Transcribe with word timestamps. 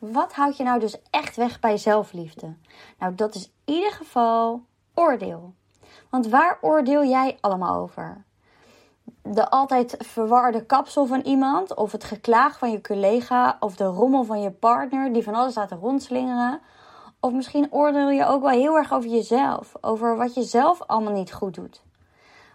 Wat 0.00 0.32
houdt 0.32 0.56
je 0.56 0.62
nou 0.62 0.80
dus 0.80 0.96
echt 1.10 1.36
weg 1.36 1.60
bij 1.60 1.76
zelfliefde? 1.76 2.56
Nou, 2.98 3.14
dat 3.14 3.34
is 3.34 3.52
in 3.64 3.74
ieder 3.74 3.92
geval 3.92 4.62
oordeel. 4.94 5.54
Want 6.10 6.26
waar 6.26 6.58
oordeel 6.60 7.04
jij 7.04 7.38
allemaal 7.40 7.76
over? 7.76 8.24
De 9.22 9.50
altijd 9.50 9.96
verwarde 9.98 10.66
kapsel 10.66 11.06
van 11.06 11.20
iemand, 11.20 11.74
of 11.74 11.92
het 11.92 12.04
geklaag 12.04 12.58
van 12.58 12.70
je 12.70 12.80
collega, 12.80 13.56
of 13.60 13.76
de 13.76 13.84
rommel 13.84 14.24
van 14.24 14.40
je 14.40 14.50
partner 14.50 15.12
die 15.12 15.22
van 15.22 15.34
alles 15.34 15.54
laat 15.54 15.72
rondslingeren. 15.72 16.60
Of 17.20 17.32
misschien 17.32 17.72
oordeel 17.72 18.10
je 18.10 18.26
ook 18.26 18.42
wel 18.42 18.50
heel 18.50 18.76
erg 18.76 18.92
over 18.92 19.10
jezelf, 19.10 19.72
over 19.80 20.16
wat 20.16 20.34
je 20.34 20.42
zelf 20.42 20.82
allemaal 20.82 21.12
niet 21.12 21.32
goed 21.32 21.54
doet. 21.54 21.82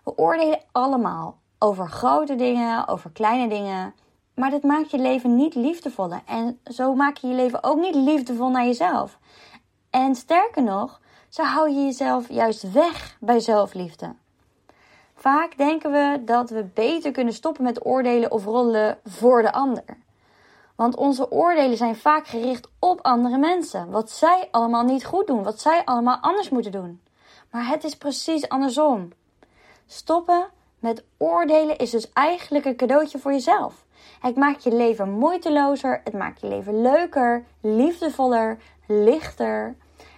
We 0.04 0.18
oordelen 0.18 0.62
allemaal 0.72 1.38
over 1.60 1.90
grote 1.90 2.36
dingen, 2.36 2.88
over 2.88 3.10
kleine 3.12 3.48
dingen. 3.48 3.94
Maar 4.36 4.50
dit 4.50 4.64
maakt 4.64 4.92
je 4.92 4.98
leven 4.98 5.36
niet 5.36 5.56
liefdevoller. 5.56 6.22
En 6.26 6.60
zo 6.64 6.96
maak 6.96 7.18
je 7.18 7.28
je 7.28 7.34
leven 7.34 7.64
ook 7.64 7.80
niet 7.80 7.96
liefdevol 7.96 8.50
naar 8.50 8.66
jezelf. 8.66 9.20
En 9.90 10.16
sterker 10.16 10.64
nog, 10.64 11.02
zo 11.30 11.44
hou 11.44 11.70
je 11.70 11.86
jezelf 11.86 12.30
juist 12.30 12.72
weg 12.72 13.18
bij 13.20 13.40
zelfliefde. 13.40 14.16
Vaak 15.16 15.58
denken 15.58 15.92
we 15.92 16.22
dat 16.26 16.50
we 16.50 16.64
beter 16.74 17.12
kunnen 17.12 17.34
stoppen 17.34 17.64
met 17.64 17.86
oordelen 17.86 18.32
of 18.32 18.46
rollen 18.46 18.98
voor 19.04 19.42
de 19.42 19.52
ander. 19.52 19.84
Want 20.76 20.96
onze 20.96 21.32
oordelen 21.32 21.78
zijn 21.78 21.96
vaak 21.96 22.28
gericht 22.28 22.68
op 22.80 23.00
andere 23.02 23.38
mensen. 23.38 23.90
Wat 23.90 24.12
zij 24.12 24.48
allemaal 24.52 24.84
niet 24.84 25.06
goed 25.06 25.28
doen, 25.28 25.44
wat 25.44 25.60
zij 25.60 25.82
allemaal 25.86 26.18
anders 26.22 26.50
moeten 26.50 26.72
doen. 26.72 27.02
Maar 27.52 27.68
het 27.68 27.84
is 27.84 27.98
precies 27.98 28.50
andersom. 28.50 29.10
Stoppen 29.86 30.48
met 30.80 31.04
oordelen 31.18 31.78
is 31.78 31.90
dus 31.90 32.14
eigenlijk 32.14 32.66
een 32.66 32.76
cadeautje 32.76 33.20
voor 33.20 33.32
jezelf. 33.32 33.85
Het 34.20 34.36
maakt 34.36 34.64
je 34.64 34.76
leven 34.76 35.12
moeitelozer, 35.12 36.02
het 36.04 36.14
maakt 36.14 36.42
je 36.42 36.48
leven 36.48 36.82
leuker, 36.82 37.46
liefdevoller, 37.62 38.58
lichter. 38.88 39.76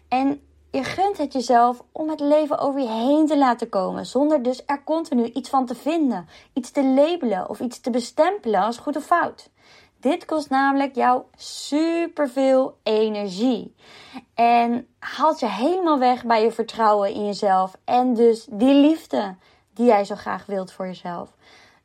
En 0.08 0.42
je 0.72 0.84
gunt 0.84 1.18
het 1.18 1.34
jezelf 1.34 1.84
om 1.92 2.10
het 2.10 2.20
leven 2.20 2.60
over 2.60 2.82
je 2.82 2.90
heen 2.90 3.28
te 3.28 3.38
laten 3.38 3.70
komen, 3.70 4.06
zonder 4.06 4.44
dus 4.44 4.64
er 4.66 4.84
continu 4.84 5.24
iets 5.24 5.50
van 5.50 5.66
te 5.66 5.76
vinden, 5.76 6.28
iets 6.54 6.72
te 6.72 6.84
labelen 6.84 7.50
of 7.50 7.60
iets 7.60 7.80
te 7.80 7.90
bestempelen 7.90 8.62
als 8.62 8.78
goed 8.78 8.96
of 8.96 9.04
fout. 9.04 9.50
Dit 10.00 10.26
kost 10.26 10.50
namelijk 10.50 10.96
jou 10.96 11.22
superveel 11.36 12.78
energie. 12.84 13.76
En 14.34 14.88
haalt 15.00 15.40
je 15.40 15.48
helemaal 15.50 16.00
weg 16.00 16.26
bij 16.26 16.44
je 16.44 16.52
vertrouwen 16.52 17.14
in 17.14 17.26
jezelf. 17.26 17.78
En 17.84 18.14
dus 18.14 18.48
die 18.52 18.74
liefde 18.74 19.36
die 19.74 19.86
jij 19.86 20.06
zo 20.06 20.16
graag 20.16 20.46
wilt 20.46 20.72
voor 20.72 20.86
jezelf. 20.86 21.30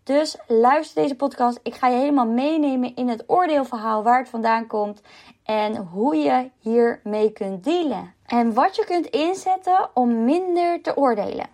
Dus 0.05 0.36
luister 0.47 1.03
deze 1.03 1.14
podcast. 1.14 1.61
Ik 1.62 1.75
ga 1.75 1.89
je 1.89 1.97
helemaal 1.97 2.27
meenemen 2.27 2.95
in 2.95 3.08
het 3.08 3.25
oordeelverhaal 3.27 4.03
waar 4.03 4.19
het 4.19 4.28
vandaan 4.28 4.67
komt 4.67 5.03
en 5.44 5.77
hoe 5.77 6.17
je 6.17 6.50
hiermee 6.59 7.33
kunt 7.33 7.64
dealen. 7.64 8.14
En 8.27 8.55
wat 8.55 8.77
je 8.77 8.84
kunt 8.84 9.06
inzetten 9.06 9.91
om 9.94 10.25
minder 10.25 10.83
te 10.83 10.97
oordelen. 10.97 11.47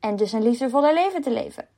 En 0.00 0.16
dus 0.16 0.32
een 0.32 0.42
liefdevoller 0.42 0.94
leven 0.94 1.22
te 1.22 1.30
leven. 1.30 1.68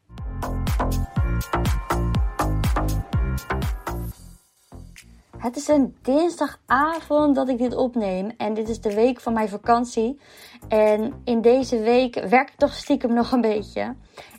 Het 5.39 5.57
is 5.57 5.69
een 5.69 5.97
dinsdagavond 6.03 7.35
dat 7.35 7.49
ik 7.49 7.59
dit 7.59 7.75
opneem. 7.75 8.31
En 8.37 8.55
dit 8.55 8.69
is 8.69 8.81
de 8.81 8.95
week 8.95 9.21
van 9.21 9.33
mijn 9.33 9.49
vakantie. 9.49 10.21
En 10.69 11.21
in 11.25 11.41
deze 11.41 11.81
week 11.81 12.15
werk 12.15 12.49
ik 12.49 12.59
toch 12.59 12.75
stiekem 12.75 13.13
nog 13.13 13.33
een 13.33 13.41
beetje. 13.41 13.95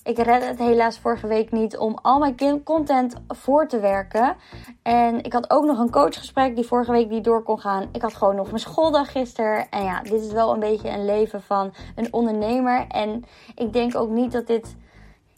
Ik 0.05 0.17
redde 0.17 0.45
het 0.45 0.59
helaas 0.59 0.99
vorige 0.99 1.27
week 1.27 1.51
niet 1.51 1.77
om 1.77 1.97
al 2.01 2.19
mijn 2.19 2.63
content 2.63 3.15
voor 3.27 3.67
te 3.67 3.79
werken. 3.79 4.35
En 4.81 5.23
ik 5.23 5.33
had 5.33 5.49
ook 5.49 5.65
nog 5.65 5.79
een 5.79 5.91
coachgesprek 5.91 6.55
die 6.55 6.65
vorige 6.65 6.91
week 6.91 7.09
niet 7.09 7.23
door 7.23 7.43
kon 7.43 7.59
gaan. 7.59 7.89
Ik 7.91 8.01
had 8.01 8.13
gewoon 8.13 8.35
nog 8.35 8.47
mijn 8.47 8.59
schooldag 8.59 9.11
gisteren. 9.11 9.69
En 9.69 9.83
ja, 9.83 10.01
dit 10.01 10.21
is 10.21 10.31
wel 10.31 10.53
een 10.53 10.59
beetje 10.59 10.89
een 10.89 11.05
leven 11.05 11.41
van 11.41 11.73
een 11.95 12.13
ondernemer. 12.13 12.85
En 12.87 13.23
ik 13.55 13.73
denk 13.73 13.95
ook 13.95 14.09
niet 14.09 14.31
dat 14.31 14.47
dit 14.47 14.75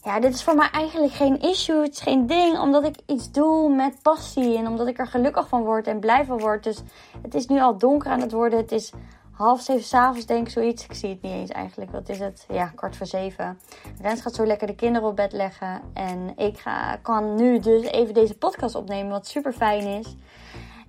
ja, 0.03 0.19
dit 0.19 0.33
is 0.33 0.43
voor 0.43 0.55
mij 0.55 0.69
eigenlijk 0.71 1.13
geen 1.13 1.39
issue. 1.39 1.81
Het 1.81 1.93
is 1.93 1.99
geen 1.99 2.27
ding. 2.27 2.59
Omdat 2.59 2.85
ik 2.85 2.95
iets 3.05 3.31
doe 3.31 3.75
met 3.75 4.01
passie. 4.01 4.57
En 4.57 4.67
omdat 4.67 4.87
ik 4.87 4.99
er 4.99 5.07
gelukkig 5.07 5.47
van 5.47 5.63
word 5.63 5.87
en 5.87 5.99
blij 5.99 6.25
van 6.25 6.39
word. 6.39 6.63
Dus 6.63 6.81
het 7.21 7.35
is 7.35 7.47
nu 7.47 7.61
al 7.61 7.77
donker 7.77 8.11
aan 8.11 8.21
het 8.21 8.31
worden. 8.31 8.59
Het 8.59 8.71
is 8.71 8.91
half 9.37 9.61
zeven 9.61 9.83
s'avonds, 9.83 10.25
denk 10.25 10.47
ik 10.47 10.53
zoiets. 10.53 10.83
Ik 10.83 10.93
zie 10.93 11.09
het 11.09 11.21
niet 11.21 11.31
eens 11.31 11.51
eigenlijk. 11.51 11.91
Wat 11.91 12.09
is 12.09 12.19
het? 12.19 12.45
Ja, 12.49 12.65
kwart 12.75 12.95
voor 12.95 13.05
zeven. 13.05 13.59
Rens 14.01 14.21
gaat 14.21 14.35
zo 14.35 14.45
lekker 14.45 14.67
de 14.67 14.75
kinderen 14.75 15.07
op 15.07 15.15
bed 15.15 15.31
leggen. 15.31 15.81
En 15.93 16.33
ik 16.37 16.57
ga, 16.57 16.95
kan 16.95 17.35
nu 17.35 17.59
dus 17.59 17.85
even 17.85 18.13
deze 18.13 18.37
podcast 18.37 18.75
opnemen. 18.75 19.11
Wat 19.11 19.27
super 19.27 19.53
fijn 19.53 19.87
is. 19.87 20.15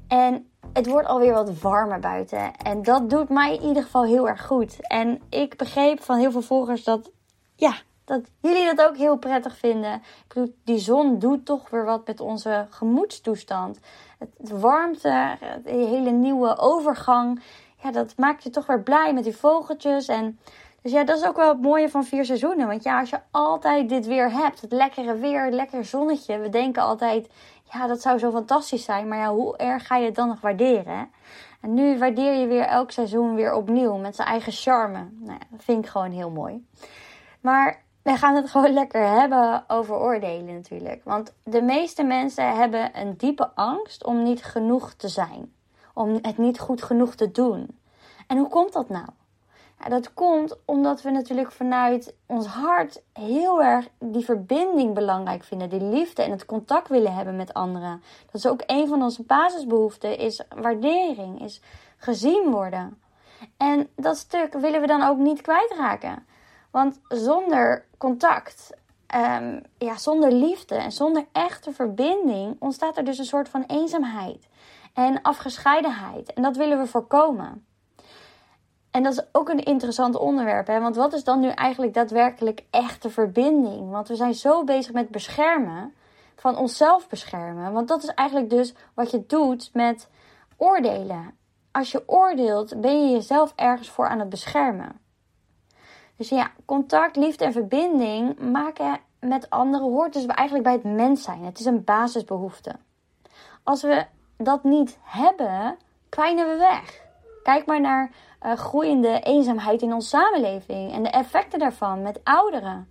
En 0.08 0.50
het 0.72 0.86
wordt 0.86 1.08
alweer 1.08 1.32
wat 1.32 1.60
warmer 1.60 2.00
buiten. 2.00 2.56
En 2.56 2.82
dat 2.82 3.10
doet 3.10 3.28
mij 3.28 3.54
in 3.54 3.62
ieder 3.62 3.82
geval 3.82 4.04
heel 4.04 4.28
erg 4.28 4.46
goed. 4.46 4.86
En 4.86 5.20
ik 5.28 5.56
begreep 5.56 6.02
van 6.02 6.18
heel 6.18 6.30
veel 6.30 6.42
volgers 6.42 6.84
dat. 6.84 7.10
Ja, 7.54 7.74
dat 8.04 8.20
jullie 8.40 8.74
dat 8.74 8.88
ook 8.88 8.96
heel 8.96 9.16
prettig 9.16 9.56
vinden. 9.56 9.94
Ik 9.94 10.24
bedoel, 10.28 10.54
die 10.64 10.78
zon 10.78 11.18
doet 11.18 11.46
toch 11.46 11.70
weer 11.70 11.84
wat 11.84 12.06
met 12.06 12.20
onze 12.20 12.66
gemoedstoestand. 12.70 13.78
Het, 14.18 14.50
warmte, 14.50 15.36
de 15.64 15.70
hele 15.70 16.10
nieuwe 16.10 16.58
overgang. 16.58 17.42
Ja, 17.82 17.90
dat 17.90 18.16
maakt 18.16 18.42
je 18.42 18.50
toch 18.50 18.66
weer 18.66 18.82
blij 18.82 19.14
met 19.14 19.24
die 19.24 19.36
vogeltjes. 19.36 20.08
En 20.08 20.38
dus 20.82 20.92
ja, 20.92 21.04
dat 21.04 21.18
is 21.18 21.26
ook 21.26 21.36
wel 21.36 21.48
het 21.48 21.62
mooie 21.62 21.88
van 21.88 22.04
vier 22.04 22.24
seizoenen. 22.24 22.66
Want 22.66 22.82
ja, 22.82 23.00
als 23.00 23.10
je 23.10 23.20
altijd 23.30 23.88
dit 23.88 24.06
weer 24.06 24.32
hebt, 24.32 24.60
het 24.60 24.72
lekkere 24.72 25.16
weer, 25.16 25.44
het 25.44 25.54
lekkere 25.54 25.82
zonnetje. 25.82 26.38
We 26.38 26.48
denken 26.48 26.82
altijd, 26.82 27.28
ja, 27.72 27.86
dat 27.86 28.00
zou 28.00 28.18
zo 28.18 28.30
fantastisch 28.30 28.84
zijn. 28.84 29.08
Maar 29.08 29.18
ja, 29.18 29.32
hoe 29.32 29.56
erg 29.56 29.86
ga 29.86 29.96
je 29.96 30.04
het 30.04 30.14
dan 30.14 30.28
nog 30.28 30.40
waarderen? 30.40 31.10
En 31.60 31.74
nu 31.74 31.98
waardeer 31.98 32.34
je 32.34 32.46
weer 32.46 32.64
elk 32.64 32.90
seizoen 32.90 33.34
weer 33.34 33.54
opnieuw 33.54 33.96
met 33.96 34.16
zijn 34.16 34.28
eigen 34.28 34.52
charme. 34.52 35.08
Nou 35.18 35.38
ja, 35.38 35.46
dat 35.50 35.64
vind 35.64 35.84
ik 35.84 35.90
gewoon 35.90 36.10
heel 36.12 36.30
mooi. 36.30 36.66
Maar 37.40 37.82
we 38.02 38.16
gaan 38.16 38.34
het 38.34 38.50
gewoon 38.50 38.72
lekker 38.72 39.08
hebben 39.20 39.64
over 39.66 39.94
oordelen 39.94 40.54
natuurlijk. 40.54 41.04
Want 41.04 41.34
de 41.44 41.62
meeste 41.62 42.02
mensen 42.02 42.56
hebben 42.56 43.00
een 43.00 43.16
diepe 43.16 43.50
angst 43.54 44.04
om 44.04 44.22
niet 44.22 44.44
genoeg 44.44 44.92
te 44.94 45.08
zijn. 45.08 45.52
Om 45.98 46.18
het 46.22 46.38
niet 46.38 46.58
goed 46.58 46.82
genoeg 46.82 47.14
te 47.14 47.30
doen. 47.30 47.78
En 48.26 48.38
hoe 48.38 48.48
komt 48.48 48.72
dat 48.72 48.88
nou? 48.88 49.06
Ja, 49.80 49.88
dat 49.88 50.14
komt 50.14 50.56
omdat 50.64 51.02
we 51.02 51.10
natuurlijk 51.10 51.52
vanuit 51.52 52.14
ons 52.26 52.46
hart 52.46 53.02
heel 53.12 53.62
erg 53.62 53.88
die 53.98 54.24
verbinding 54.24 54.94
belangrijk 54.94 55.44
vinden. 55.44 55.68
Die 55.68 55.82
liefde 55.82 56.22
en 56.22 56.30
het 56.30 56.46
contact 56.46 56.88
willen 56.88 57.14
hebben 57.14 57.36
met 57.36 57.54
anderen. 57.54 58.02
Dat 58.24 58.34
is 58.34 58.46
ook 58.46 58.62
een 58.66 58.88
van 58.88 59.02
onze 59.02 59.22
basisbehoeften. 59.22 60.18
Is 60.18 60.42
waardering. 60.56 61.42
Is 61.42 61.60
gezien 61.96 62.50
worden. 62.50 63.00
En 63.56 63.88
dat 63.96 64.16
stuk 64.16 64.52
willen 64.52 64.80
we 64.80 64.86
dan 64.86 65.02
ook 65.02 65.18
niet 65.18 65.40
kwijtraken. 65.40 66.26
Want 66.70 67.00
zonder 67.08 67.84
contact, 67.96 68.70
um, 69.16 69.62
ja, 69.78 69.96
zonder 69.96 70.32
liefde 70.32 70.74
en 70.74 70.92
zonder 70.92 71.26
echte 71.32 71.72
verbinding 71.72 72.56
ontstaat 72.58 72.96
er 72.96 73.04
dus 73.04 73.18
een 73.18 73.24
soort 73.24 73.48
van 73.48 73.64
eenzaamheid 73.66 74.48
en 74.98 75.22
afgescheidenheid. 75.22 76.32
En 76.32 76.42
dat 76.42 76.56
willen 76.56 76.78
we 76.78 76.86
voorkomen. 76.86 77.66
En 78.90 79.02
dat 79.02 79.12
is 79.12 79.24
ook 79.32 79.48
een 79.48 79.64
interessant 79.64 80.16
onderwerp, 80.16 80.66
hè? 80.66 80.80
want 80.80 80.96
wat 80.96 81.12
is 81.12 81.24
dan 81.24 81.40
nu 81.40 81.48
eigenlijk 81.48 81.94
daadwerkelijk 81.94 82.64
echte 82.70 83.10
verbinding? 83.10 83.90
Want 83.90 84.08
we 84.08 84.14
zijn 84.14 84.34
zo 84.34 84.64
bezig 84.64 84.92
met 84.92 85.08
beschermen, 85.08 85.94
van 86.36 86.56
onszelf 86.56 87.08
beschermen. 87.08 87.72
Want 87.72 87.88
dat 87.88 88.02
is 88.02 88.08
eigenlijk 88.08 88.50
dus 88.50 88.74
wat 88.94 89.10
je 89.10 89.26
doet 89.26 89.70
met 89.72 90.08
oordelen. 90.56 91.34
Als 91.70 91.92
je 91.92 92.02
oordeelt, 92.06 92.80
ben 92.80 93.02
je 93.02 93.12
jezelf 93.12 93.52
ergens 93.56 93.90
voor 93.90 94.08
aan 94.08 94.18
het 94.18 94.28
beschermen. 94.28 95.00
Dus 96.16 96.28
ja, 96.28 96.50
contact, 96.64 97.16
liefde 97.16 97.44
en 97.44 97.52
verbinding 97.52 98.38
maken 98.38 99.00
met 99.20 99.50
anderen 99.50 99.86
hoort 99.86 100.12
dus 100.12 100.26
eigenlijk 100.26 100.64
bij 100.64 100.74
het 100.74 100.96
mens 100.96 101.22
zijn. 101.22 101.44
Het 101.44 101.58
is 101.58 101.66
een 101.66 101.84
basisbehoefte. 101.84 102.72
Als 103.62 103.82
we 103.82 104.06
dat 104.38 104.64
niet 104.64 104.98
hebben, 105.02 105.76
kwijnen 106.08 106.48
we 106.48 106.56
weg. 106.56 107.00
Kijk 107.42 107.66
maar 107.66 107.80
naar 107.80 108.10
uh, 108.42 108.52
groeiende 108.52 109.20
eenzaamheid 109.20 109.82
in 109.82 109.92
onze 109.92 110.08
samenleving 110.08 110.92
en 110.92 111.02
de 111.02 111.08
effecten 111.08 111.58
daarvan 111.58 112.02
met 112.02 112.20
ouderen. 112.24 112.88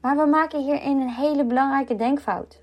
Maar 0.00 0.16
we 0.16 0.26
maken 0.26 0.60
hierin 0.60 1.00
een 1.00 1.10
hele 1.10 1.44
belangrijke 1.44 1.96
denkfout. 1.96 2.60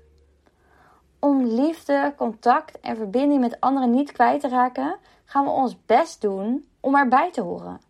Om 1.18 1.44
liefde, 1.44 2.12
contact 2.16 2.80
en 2.80 2.96
verbinding 2.96 3.40
met 3.40 3.60
anderen 3.60 3.90
niet 3.90 4.12
kwijt 4.12 4.40
te 4.40 4.48
raken, 4.48 4.96
gaan 5.24 5.44
we 5.44 5.50
ons 5.50 5.84
best 5.86 6.20
doen 6.20 6.68
om 6.80 6.96
erbij 6.96 7.30
te 7.30 7.40
horen. 7.40 7.80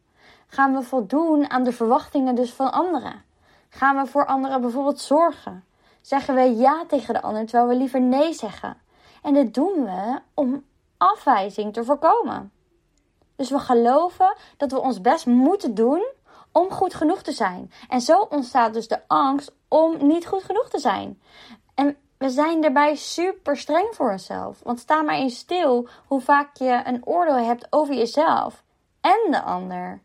Gaan 0.47 0.75
we 0.75 0.83
voldoen 0.83 1.51
aan 1.51 1.65
de 1.65 1.73
verwachtingen 1.73 2.35
dus 2.35 2.53
van 2.53 2.73
anderen? 2.73 3.25
Gaan 3.69 3.97
we 3.97 4.07
voor 4.07 4.27
anderen 4.27 4.61
bijvoorbeeld 4.61 5.01
zorgen? 5.01 5.65
Zeggen 6.01 6.35
we 6.35 6.57
ja 6.57 6.85
tegen 6.89 7.15
de 7.15 7.23
ander 7.23 7.47
terwijl 7.47 7.69
we 7.69 7.77
liever 7.77 8.01
nee 8.01 8.33
zeggen? 8.33 8.77
En 9.27 9.35
dit 9.35 9.55
doen 9.55 9.85
we 9.85 10.21
om 10.35 10.65
afwijzing 10.97 11.73
te 11.73 11.85
voorkomen. 11.85 12.53
Dus 13.37 13.51
we 13.51 13.59
geloven 13.59 14.37
dat 14.57 14.71
we 14.73 14.81
ons 14.81 15.01
best 15.01 15.27
moeten 15.27 15.75
doen 15.75 16.07
om 16.53 16.71
goed 16.71 16.95
genoeg 16.95 17.23
te 17.23 17.33
zijn. 17.33 17.73
En 17.89 18.01
zo 18.01 18.19
ontstaat 18.19 18.75
dus 18.75 18.89
de 18.89 19.01
angst 19.07 19.55
om 19.69 20.07
niet 20.07 20.27
goed 20.27 20.43
genoeg 20.43 20.69
te 20.69 20.79
zijn. 20.79 21.21
En 21.75 21.97
we 22.19 22.29
zijn 22.29 22.61
daarbij 22.61 22.95
super 22.95 23.57
streng 23.57 23.89
voor 23.95 24.11
onszelf. 24.11 24.61
Want 24.63 24.81
sta 24.81 25.03
maar 25.03 25.15
eens 25.15 25.39
stil 25.39 25.89
hoe 26.07 26.21
vaak 26.21 26.57
je 26.57 26.83
een 26.85 27.07
oordeel 27.07 27.45
hebt 27.45 27.67
over 27.71 27.95
jezelf 27.95 28.65
en 29.01 29.31
de 29.31 29.43
ander. 29.43 30.01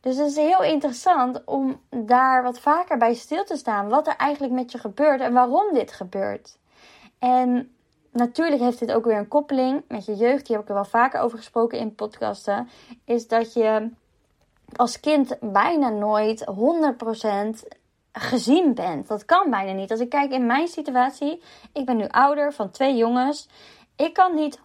Dus 0.00 0.16
het 0.16 0.26
is 0.26 0.36
heel 0.36 0.62
interessant 0.62 1.44
om 1.44 1.80
daar 1.90 2.42
wat 2.42 2.58
vaker 2.58 2.98
bij 2.98 3.14
stil 3.14 3.44
te 3.44 3.56
staan. 3.56 3.88
Wat 3.88 4.06
er 4.06 4.16
eigenlijk 4.16 4.52
met 4.52 4.72
je 4.72 4.78
gebeurt 4.78 5.20
en 5.20 5.32
waarom 5.32 5.72
dit 5.72 5.92
gebeurt. 5.92 6.58
En 7.24 7.74
natuurlijk 8.12 8.60
heeft 8.60 8.78
dit 8.78 8.92
ook 8.92 9.04
weer 9.04 9.16
een 9.16 9.28
koppeling 9.28 9.82
met 9.88 10.04
je 10.04 10.14
jeugd. 10.14 10.46
Die 10.46 10.54
heb 10.56 10.64
ik 10.64 10.68
er 10.68 10.74
wel 10.74 10.84
vaker 10.84 11.20
over 11.20 11.38
gesproken 11.38 11.78
in 11.78 11.94
podcasten. 11.94 12.68
Is 13.04 13.28
dat 13.28 13.52
je 13.52 13.90
als 14.76 15.00
kind 15.00 15.36
bijna 15.40 15.88
nooit 15.88 16.44
100% 17.64 17.68
gezien 18.12 18.74
bent. 18.74 19.08
Dat 19.08 19.24
kan 19.24 19.50
bijna 19.50 19.72
niet. 19.72 19.90
Als 19.90 20.00
ik 20.00 20.08
kijk 20.08 20.32
in 20.32 20.46
mijn 20.46 20.68
situatie, 20.68 21.42
ik 21.72 21.86
ben 21.86 21.96
nu 21.96 22.08
ouder 22.08 22.52
van 22.52 22.70
twee 22.70 22.96
jongens. 22.96 23.48
Ik 23.96 24.12
kan 24.14 24.34
niet 24.34 24.58
100% 24.58 24.62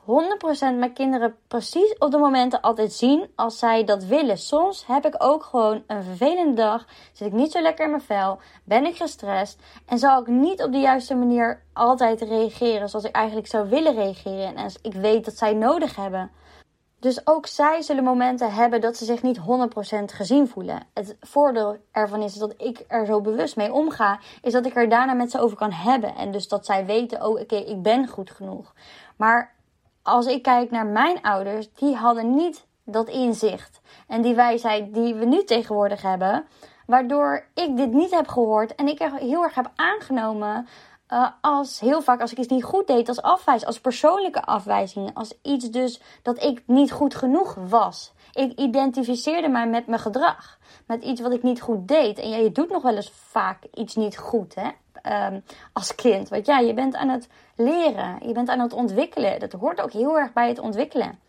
mijn 0.75 0.93
kinderen 0.93 1.35
precies 1.47 1.97
op 1.97 2.11
de 2.11 2.17
momenten 2.17 2.61
altijd 2.61 2.93
zien 2.93 3.31
als 3.35 3.59
zij 3.59 3.83
dat 3.83 4.03
willen. 4.03 4.37
Soms 4.37 4.85
heb 4.87 5.05
ik 5.05 5.15
ook 5.17 5.43
gewoon 5.43 5.83
een 5.87 6.03
vervelende 6.03 6.53
dag. 6.53 6.85
Zit 7.13 7.27
ik 7.27 7.33
niet 7.33 7.51
zo 7.51 7.61
lekker 7.61 7.85
in 7.85 7.91
mijn 7.91 8.03
vel. 8.03 8.39
Ben 8.63 8.85
ik 8.85 8.95
gestrest. 8.95 9.61
En 9.85 9.97
zal 9.97 10.21
ik 10.21 10.27
niet 10.27 10.63
op 10.63 10.71
de 10.71 10.79
juiste 10.79 11.15
manier 11.15 11.63
altijd 11.73 12.21
reageren 12.21 12.89
zoals 12.89 13.05
ik 13.05 13.15
eigenlijk 13.15 13.47
zou 13.47 13.69
willen 13.69 13.95
reageren. 13.95 14.55
En 14.55 14.63
als 14.63 14.79
ik 14.81 14.93
weet 14.93 15.25
dat 15.25 15.37
zij 15.37 15.53
nodig 15.53 15.95
hebben. 15.95 16.31
Dus 16.99 17.27
ook 17.27 17.47
zij 17.47 17.81
zullen 17.81 18.03
momenten 18.03 18.53
hebben 18.53 18.81
dat 18.81 18.97
ze 18.97 19.05
zich 19.05 19.21
niet 19.21 19.39
100% 19.39 19.41
gezien 20.05 20.47
voelen. 20.47 20.87
Het 20.93 21.17
voordeel 21.19 21.77
ervan 21.91 22.21
is 22.21 22.33
dat 22.33 22.53
ik 22.57 22.85
er 22.87 23.05
zo 23.05 23.21
bewust 23.21 23.55
mee 23.55 23.73
omga, 23.73 24.19
is 24.41 24.53
dat 24.53 24.65
ik 24.65 24.75
er 24.75 24.89
daarna 24.89 25.13
met 25.13 25.31
ze 25.31 25.39
over 25.39 25.57
kan 25.57 25.71
hebben. 25.71 26.15
En 26.15 26.31
dus 26.31 26.47
dat 26.47 26.65
zij 26.65 26.85
weten, 26.85 27.25
oh 27.25 27.39
oké, 27.39 27.55
ik 27.55 27.81
ben 27.81 28.07
goed 28.07 28.31
genoeg. 28.31 28.73
Maar 29.19 29.55
als 30.01 30.25
ik 30.25 30.41
kijk 30.41 30.71
naar 30.71 30.85
mijn 30.85 31.21
ouders, 31.21 31.73
die 31.73 31.95
hadden 31.95 32.35
niet 32.35 32.67
dat 32.85 33.09
inzicht. 33.09 33.81
En 34.07 34.21
die 34.21 34.35
wijsheid 34.35 34.93
die 34.93 35.15
we 35.15 35.25
nu 35.25 35.43
tegenwoordig 35.43 36.01
hebben, 36.01 36.45
waardoor 36.85 37.45
ik 37.53 37.77
dit 37.77 37.91
niet 37.91 38.11
heb 38.11 38.27
gehoord 38.27 38.75
en 38.75 38.87
ik 38.87 38.99
heel 38.99 39.43
erg 39.43 39.55
heb 39.55 39.71
aangenomen 39.75 40.67
uh, 41.09 41.27
als 41.41 41.79
heel 41.79 42.01
vaak 42.01 42.21
als 42.21 42.31
ik 42.31 42.37
iets 42.37 42.47
niet 42.47 42.63
goed 42.63 42.87
deed, 42.87 43.07
als 43.07 43.21
afwijzing, 43.21 43.67
als 43.67 43.79
persoonlijke 43.79 44.43
afwijzing, 44.43 45.13
als 45.13 45.33
iets 45.41 45.69
dus 45.69 46.01
dat 46.21 46.43
ik 46.43 46.63
niet 46.65 46.91
goed 46.91 47.15
genoeg 47.15 47.55
was. 47.69 48.13
Ik 48.33 48.59
identificeerde 48.59 49.49
mij 49.49 49.67
met 49.67 49.87
mijn 49.87 49.99
gedrag, 49.99 50.59
met 50.87 51.03
iets 51.03 51.21
wat 51.21 51.33
ik 51.33 51.43
niet 51.43 51.61
goed 51.61 51.87
deed. 51.87 52.19
En 52.19 52.29
ja, 52.29 52.37
je 52.37 52.51
doet 52.51 52.69
nog 52.69 52.81
wel 52.81 52.95
eens 52.95 53.11
vaak 53.11 53.63
iets 53.73 53.95
niet 53.95 54.17
goed, 54.17 54.55
hè, 54.55 54.69
um, 55.03 55.43
als 55.73 55.95
kind. 55.95 56.29
Want 56.29 56.45
ja, 56.45 56.59
je 56.59 56.73
bent 56.73 56.95
aan 56.95 57.09
het 57.09 57.27
leren, 57.55 58.27
je 58.27 58.33
bent 58.33 58.49
aan 58.49 58.59
het 58.59 58.73
ontwikkelen. 58.73 59.39
Dat 59.39 59.51
hoort 59.51 59.81
ook 59.81 59.91
heel 59.91 60.19
erg 60.19 60.33
bij 60.33 60.47
het 60.47 60.59
ontwikkelen. 60.59 61.19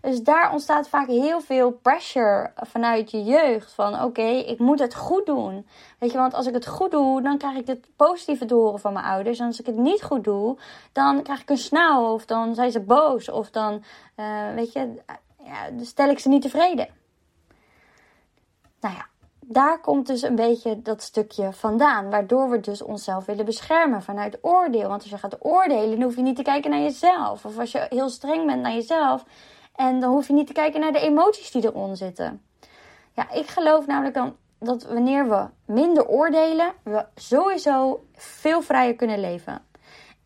Dus 0.00 0.22
daar 0.22 0.52
ontstaat 0.52 0.88
vaak 0.88 1.06
heel 1.06 1.40
veel 1.40 1.70
pressure 1.70 2.52
vanuit 2.56 3.10
je 3.10 3.24
jeugd. 3.24 3.72
Van 3.72 4.02
oké, 4.02 4.22
ik 4.22 4.58
moet 4.58 4.78
het 4.78 4.94
goed 4.94 5.26
doen. 5.26 5.66
Weet 5.98 6.12
je, 6.12 6.18
want 6.18 6.34
als 6.34 6.46
ik 6.46 6.54
het 6.54 6.66
goed 6.66 6.90
doe, 6.90 7.22
dan 7.22 7.38
krijg 7.38 7.56
ik 7.56 7.66
het 7.66 7.88
positieve 7.96 8.54
horen 8.54 8.80
van 8.80 8.92
mijn 8.92 9.04
ouders. 9.04 9.38
En 9.38 9.46
als 9.46 9.60
ik 9.60 9.66
het 9.66 9.76
niet 9.76 10.02
goed 10.02 10.24
doe, 10.24 10.56
dan 10.92 11.22
krijg 11.22 11.40
ik 11.40 11.50
een 11.50 11.58
snauw. 11.58 12.12
Of 12.12 12.24
dan 12.24 12.54
zijn 12.54 12.70
ze 12.70 12.80
boos. 12.80 13.30
Of 13.30 13.50
dan, 13.50 13.84
uh, 14.16 14.54
weet 14.54 14.72
je, 14.72 15.02
ja, 15.44 15.84
stel 15.84 16.08
ik 16.08 16.18
ze 16.18 16.28
niet 16.28 16.42
tevreden. 16.42 16.88
Nou 18.80 18.94
ja, 18.94 19.06
daar 19.48 19.80
komt 19.80 20.06
dus 20.06 20.22
een 20.22 20.34
beetje 20.34 20.82
dat 20.82 21.02
stukje 21.02 21.52
vandaan. 21.52 22.10
Waardoor 22.10 22.50
we 22.50 22.60
dus 22.60 22.82
onszelf 22.82 23.24
willen 23.24 23.44
beschermen 23.44 24.02
vanuit 24.02 24.38
oordeel. 24.42 24.88
Want 24.88 25.02
als 25.02 25.10
je 25.10 25.18
gaat 25.18 25.44
oordelen, 25.44 25.90
dan 25.90 26.02
hoef 26.02 26.16
je 26.16 26.22
niet 26.22 26.36
te 26.36 26.42
kijken 26.42 26.70
naar 26.70 26.80
jezelf. 26.80 27.44
Of 27.44 27.58
als 27.58 27.72
je 27.72 27.86
heel 27.88 28.08
streng 28.08 28.46
bent 28.46 28.62
naar 28.62 28.72
jezelf, 28.72 29.24
en 29.74 30.00
dan 30.00 30.10
hoef 30.10 30.26
je 30.26 30.32
niet 30.32 30.46
te 30.46 30.52
kijken 30.52 30.80
naar 30.80 30.92
de 30.92 31.00
emoties 31.00 31.50
die 31.50 31.64
eronder 31.64 31.96
zitten. 31.96 32.42
Ja, 33.12 33.30
ik 33.30 33.46
geloof 33.46 33.86
namelijk 33.86 34.14
dan 34.14 34.36
dat 34.58 34.82
wanneer 34.82 35.28
we 35.28 35.46
minder 35.64 36.06
oordelen, 36.06 36.72
we 36.82 37.04
sowieso 37.14 38.04
veel 38.14 38.62
vrijer 38.62 38.94
kunnen 38.94 39.20
leven. 39.20 39.64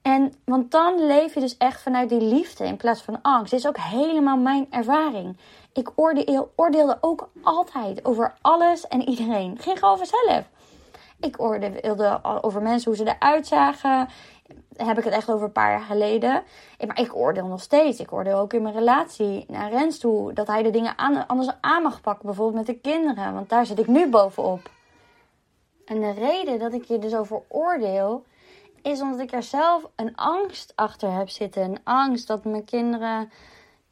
En 0.02 0.34
want 0.44 0.70
dan 0.70 1.06
leef 1.06 1.34
je 1.34 1.40
dus 1.40 1.56
echt 1.56 1.82
vanuit 1.82 2.08
die 2.08 2.20
liefde 2.20 2.64
in 2.64 2.76
plaats 2.76 3.02
van 3.02 3.22
angst. 3.22 3.50
Dit 3.50 3.60
is 3.60 3.66
ook 3.66 3.78
helemaal 3.78 4.36
mijn 4.36 4.66
ervaring. 4.70 5.36
Ik 5.72 5.90
oordeel, 5.94 6.52
oordeelde 6.56 6.98
ook 7.00 7.30
altijd 7.42 8.04
over 8.04 8.34
alles 8.40 8.88
en 8.88 9.08
iedereen. 9.08 9.58
Ging 9.58 9.78
gewoon. 9.78 10.44
Ik 11.20 11.40
oordeelde 11.40 12.20
over 12.40 12.62
mensen 12.62 12.90
hoe 12.90 13.04
ze 13.04 13.16
eruit 13.18 13.46
zagen 13.46 14.08
heb 14.86 14.98
ik 14.98 15.04
het 15.04 15.12
echt 15.12 15.30
over 15.30 15.46
een 15.46 15.52
paar 15.52 15.70
jaar 15.70 15.80
geleden. 15.80 16.42
Maar 16.86 17.00
ik 17.00 17.16
oordeel 17.16 17.46
nog 17.46 17.60
steeds. 17.60 18.00
Ik 18.00 18.12
oordeel 18.12 18.38
ook 18.38 18.52
in 18.52 18.62
mijn 18.62 18.74
relatie 18.74 19.44
naar 19.48 19.70
Rens 19.70 19.98
toe. 19.98 20.32
Dat 20.32 20.46
hij 20.46 20.62
de 20.62 20.70
dingen 20.70 20.98
aan, 20.98 21.26
anders 21.26 21.50
aan 21.60 21.82
mag 21.82 22.00
pakken. 22.00 22.26
Bijvoorbeeld 22.26 22.66
met 22.66 22.66
de 22.66 22.90
kinderen. 22.90 23.34
Want 23.34 23.48
daar 23.48 23.66
zit 23.66 23.78
ik 23.78 23.86
nu 23.86 24.08
bovenop. 24.08 24.70
En 25.84 26.00
de 26.00 26.12
reden 26.12 26.58
dat 26.58 26.72
ik 26.72 26.84
je 26.84 26.98
dus 26.98 27.14
over 27.14 27.42
oordeel. 27.48 28.24
Is 28.82 29.00
omdat 29.00 29.20
ik 29.20 29.32
er 29.32 29.42
zelf 29.42 29.90
een 29.96 30.16
angst 30.16 30.72
achter 30.74 31.12
heb 31.12 31.28
zitten. 31.28 31.62
Een 31.62 31.80
angst 31.84 32.26
dat 32.26 32.44
mijn 32.44 32.64
kinderen 32.64 33.30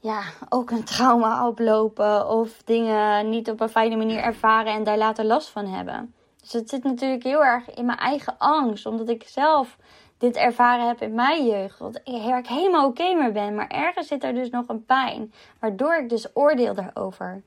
ja, 0.00 0.22
ook 0.48 0.70
een 0.70 0.84
trauma 0.84 1.48
oplopen. 1.48 2.28
Of 2.28 2.62
dingen 2.64 3.28
niet 3.30 3.50
op 3.50 3.60
een 3.60 3.68
fijne 3.68 3.96
manier 3.96 4.18
ervaren 4.18 4.72
en 4.72 4.84
daar 4.84 4.98
later 4.98 5.24
last 5.24 5.48
van 5.48 5.66
hebben. 5.66 6.14
Dus 6.40 6.52
het 6.52 6.68
zit 6.68 6.84
natuurlijk 6.84 7.22
heel 7.22 7.44
erg 7.44 7.74
in 7.74 7.84
mijn 7.84 7.98
eigen 7.98 8.38
angst. 8.38 8.86
Omdat 8.86 9.08
ik 9.08 9.22
zelf 9.26 9.76
dit 10.18 10.36
ervaren 10.36 10.86
heb 10.86 11.00
in 11.02 11.14
mijn 11.14 11.46
jeugd. 11.46 11.78
Dat 11.78 12.00
ik 12.04 12.46
helemaal 12.46 12.86
oké 12.86 13.02
okay 13.02 13.14
mee 13.14 13.32
ben. 13.32 13.54
Maar 13.54 13.68
ergens 13.68 14.08
zit 14.08 14.24
er 14.24 14.34
dus 14.34 14.50
nog 14.50 14.68
een 14.68 14.84
pijn. 14.84 15.32
Waardoor 15.60 15.94
ik 15.94 16.08
dus 16.08 16.26
oordeel 16.34 16.74
daarover. 16.74 17.42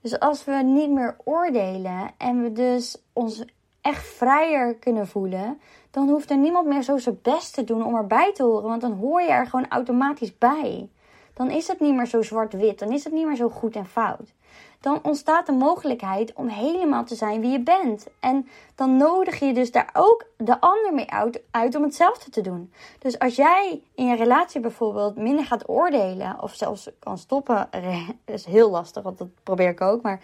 Dus 0.00 0.18
als 0.18 0.44
we 0.44 0.52
niet 0.52 0.90
meer 0.90 1.16
oordelen 1.24 2.10
en 2.18 2.42
we 2.42 2.52
dus 2.52 2.96
ons 3.12 3.44
echt 3.80 4.06
vrijer 4.06 4.74
kunnen 4.74 5.06
voelen, 5.06 5.60
dan 5.90 6.08
hoeft 6.08 6.30
er 6.30 6.36
niemand 6.36 6.66
meer 6.66 6.82
zo 6.82 6.98
zijn 6.98 7.18
best 7.22 7.54
te 7.54 7.64
doen 7.64 7.84
om 7.84 7.94
erbij 7.94 8.32
te 8.32 8.42
horen. 8.42 8.68
Want 8.68 8.80
dan 8.80 8.92
hoor 8.92 9.20
je 9.20 9.30
er 9.30 9.46
gewoon 9.46 9.68
automatisch 9.68 10.38
bij. 10.38 10.88
Dan 11.34 11.50
is 11.50 11.68
het 11.68 11.80
niet 11.80 11.94
meer 11.94 12.06
zo 12.06 12.22
zwart-wit. 12.22 12.78
Dan 12.78 12.92
is 12.92 13.04
het 13.04 13.12
niet 13.12 13.26
meer 13.26 13.36
zo 13.36 13.48
goed 13.48 13.76
en 13.76 13.86
fout 13.86 14.32
dan 14.80 15.00
ontstaat 15.02 15.46
de 15.46 15.52
mogelijkheid 15.52 16.32
om 16.32 16.48
helemaal 16.48 17.04
te 17.04 17.14
zijn 17.14 17.40
wie 17.40 17.50
je 17.50 17.60
bent. 17.60 18.06
En 18.20 18.48
dan 18.74 18.96
nodig 18.96 19.38
je 19.38 19.52
dus 19.52 19.72
daar 19.72 19.90
ook 19.92 20.26
de 20.36 20.60
ander 20.60 20.94
mee 20.94 21.10
uit, 21.50 21.76
om 21.76 21.82
hetzelfde 21.82 22.30
te 22.30 22.40
doen. 22.40 22.72
Dus 22.98 23.18
als 23.18 23.36
jij 23.36 23.82
in 23.94 24.06
je 24.06 24.16
relatie 24.16 24.60
bijvoorbeeld 24.60 25.16
minder 25.16 25.44
gaat 25.44 25.68
oordelen, 25.68 26.42
of 26.42 26.54
zelfs 26.54 26.90
kan 26.98 27.18
stoppen, 27.18 27.68
is 28.24 28.44
heel 28.44 28.70
lastig, 28.70 29.02
want 29.02 29.18
dat 29.18 29.28
probeer 29.42 29.68
ik 29.68 29.80
ook, 29.80 30.02
maar 30.02 30.20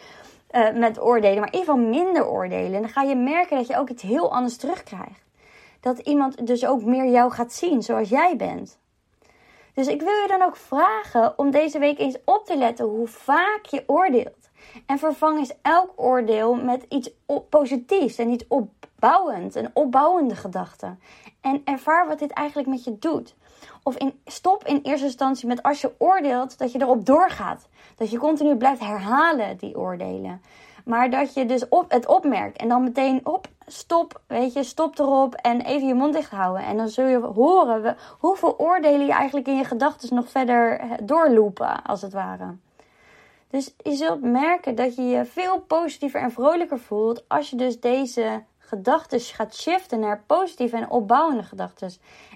uh, 0.51 0.73
met 0.73 1.03
oordelen, 1.03 1.39
maar 1.39 1.53
in 1.53 1.59
ieder 1.59 1.75
geval 1.75 1.91
minder 1.91 2.27
oordelen, 2.27 2.81
dan 2.81 2.91
ga 2.91 3.03
je 3.03 3.17
merken 3.17 3.57
dat 3.57 3.67
je 3.67 3.79
ook 3.79 3.89
iets 3.89 4.03
heel 4.03 4.33
anders 4.33 4.57
terugkrijgt. 4.57 5.24
Dat 5.85 5.99
iemand 5.99 6.47
dus 6.47 6.67
ook 6.67 6.85
meer 6.85 7.11
jou 7.11 7.33
gaat 7.33 7.53
zien 7.53 7.83
zoals 7.83 8.09
jij 8.09 8.37
bent. 8.37 8.79
Dus 9.75 9.87
ik 9.87 10.03
wil 10.03 10.13
je 10.13 10.29
dan 10.29 10.43
ook 10.43 10.57
vragen 10.57 11.39
om 11.39 11.51
deze 11.51 11.79
week 11.79 11.99
eens 11.99 12.17
op 12.25 12.47
te 12.47 12.57
letten 12.57 12.85
hoe 12.85 13.07
vaak 13.07 13.67
je 13.67 13.85
oordeelt. 13.87 14.51
En 14.87 14.99
vervang 14.99 15.39
eens 15.39 15.53
elk 15.63 15.93
oordeel 15.97 16.55
met 16.55 16.87
iets 16.89 17.11
positiefs 17.49 18.19
en 18.19 18.31
iets 18.31 18.45
opbouwend, 18.49 19.55
een 19.55 19.71
opbouwende 19.73 20.37
gedachte. 20.37 20.97
En 21.41 21.63
ervaar 21.65 22.07
wat 22.07 22.19
dit 22.19 22.31
eigenlijk 22.31 22.69
met 22.69 22.85
je 22.85 22.99
doet. 22.99 23.35
Of 23.83 23.97
in, 23.97 24.21
stop 24.25 24.65
in 24.65 24.81
eerste 24.83 25.07
instantie 25.07 25.49
met 25.49 25.63
als 25.63 25.81
je 25.81 25.95
oordeelt 25.99 26.59
dat 26.59 26.73
je 26.73 26.81
erop 26.81 27.07
doorgaat. 27.07 27.69
Dat 27.97 28.11
je 28.11 28.19
continu 28.19 28.57
blijft 28.57 28.81
herhalen 28.81 29.57
die 29.57 29.77
oordelen. 29.79 30.43
Maar 30.85 31.11
dat 31.11 31.35
je 31.35 31.47
dus 31.47 31.69
op, 31.69 31.91
het 31.91 32.07
opmerkt 32.07 32.57
en 32.57 32.69
dan 32.69 32.83
meteen 32.83 33.21
op, 33.27 33.49
stop, 33.67 34.21
weet 34.27 34.53
je, 34.53 34.63
stop 34.63 34.99
erop 34.99 35.35
en 35.35 35.61
even 35.61 35.87
je 35.87 35.95
mond 35.95 36.13
dicht 36.15 36.31
houden. 36.31 36.65
En 36.65 36.77
dan 36.77 36.89
zul 36.89 37.07
je 37.07 37.19
horen 37.19 37.97
hoeveel 38.19 38.59
oordelen 38.59 39.07
je 39.07 39.13
eigenlijk 39.13 39.47
in 39.47 39.57
je 39.57 39.65
gedachten 39.65 40.15
nog 40.15 40.29
verder 40.29 40.79
eh, 40.79 40.91
doorlopen, 41.03 41.83
als 41.83 42.03
het 42.03 42.13
ware. 42.13 42.57
Dus 43.51 43.75
je 43.77 43.95
zult 43.95 44.23
merken 44.23 44.75
dat 44.75 44.97
je 44.97 45.03
je 45.03 45.25
veel 45.25 45.61
positiever 45.61 46.21
en 46.21 46.33
vrolijker 46.33 46.79
voelt 46.79 47.29
als 47.29 47.51
je 47.51 47.57
dus 47.57 47.81
deze 47.81 48.43
gedachten 48.59 49.21
gaat 49.21 49.57
shiften 49.57 50.01
naar 50.01 50.25
positieve 50.27 50.77
en 50.77 50.91
opbouwende 50.91 51.43
gedachten. 51.43 51.91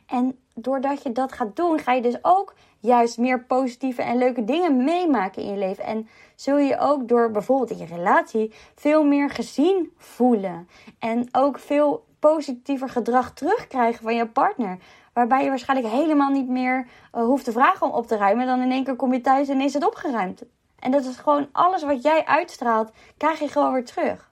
En 0.06 0.38
doordat 0.54 1.02
je 1.02 1.12
dat 1.12 1.32
gaat 1.32 1.56
doen, 1.56 1.78
ga 1.78 1.92
je 1.92 2.02
dus 2.02 2.18
ook 2.22 2.54
juist 2.80 3.18
meer 3.18 3.44
positieve 3.44 4.02
en 4.02 4.18
leuke 4.18 4.44
dingen 4.44 4.84
meemaken 4.84 5.42
in 5.42 5.52
je 5.52 5.58
leven. 5.58 5.84
En 5.84 6.08
zul 6.34 6.58
je 6.58 6.78
ook 6.78 7.08
door 7.08 7.30
bijvoorbeeld 7.30 7.70
in 7.70 7.78
je 7.78 7.94
relatie 7.94 8.52
veel 8.74 9.04
meer 9.04 9.30
gezien 9.30 9.92
voelen. 9.96 10.68
En 10.98 11.28
ook 11.32 11.58
veel 11.58 12.04
positiever 12.18 12.88
gedrag 12.88 13.32
terugkrijgen 13.32 14.02
van 14.02 14.14
je 14.14 14.26
partner. 14.26 14.78
Waarbij 15.12 15.42
je 15.42 15.48
waarschijnlijk 15.48 15.94
helemaal 15.94 16.30
niet 16.30 16.48
meer 16.48 16.86
uh, 17.14 17.22
hoeft 17.22 17.44
te 17.44 17.52
vragen 17.52 17.86
om 17.86 17.92
op 17.92 18.06
te 18.06 18.16
ruimen. 18.16 18.46
Dan 18.46 18.60
in 18.60 18.70
één 18.70 18.84
keer 18.84 18.96
kom 18.96 19.12
je 19.12 19.20
thuis 19.20 19.48
en 19.48 19.60
is 19.60 19.74
het 19.74 19.86
opgeruimd. 19.86 20.42
En 20.78 20.90
dat 20.90 21.04
is 21.04 21.16
gewoon 21.16 21.48
alles 21.52 21.82
wat 21.82 22.02
jij 22.02 22.24
uitstraalt, 22.24 22.90
krijg 23.16 23.38
je 23.38 23.48
gewoon 23.48 23.72
weer 23.72 23.84
terug. 23.84 24.30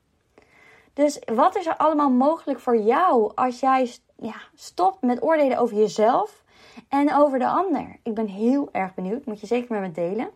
Dus 0.92 1.18
wat 1.34 1.56
is 1.56 1.66
er 1.66 1.76
allemaal 1.76 2.10
mogelijk 2.10 2.60
voor 2.60 2.76
jou 2.76 3.32
als 3.34 3.60
jij 3.60 3.90
ja, 4.16 4.34
stop 4.54 4.96
met 5.00 5.22
oordelen 5.22 5.58
over 5.58 5.76
jezelf 5.76 6.44
en 6.88 7.14
over 7.14 7.38
de 7.38 7.46
ander. 7.46 7.96
Ik 8.02 8.14
ben 8.14 8.26
heel 8.26 8.68
erg 8.72 8.94
benieuwd. 8.94 9.26
Moet 9.26 9.40
je 9.40 9.46
zeker 9.46 9.80
met 9.80 9.80
me 9.80 9.92
delen. 9.92 10.28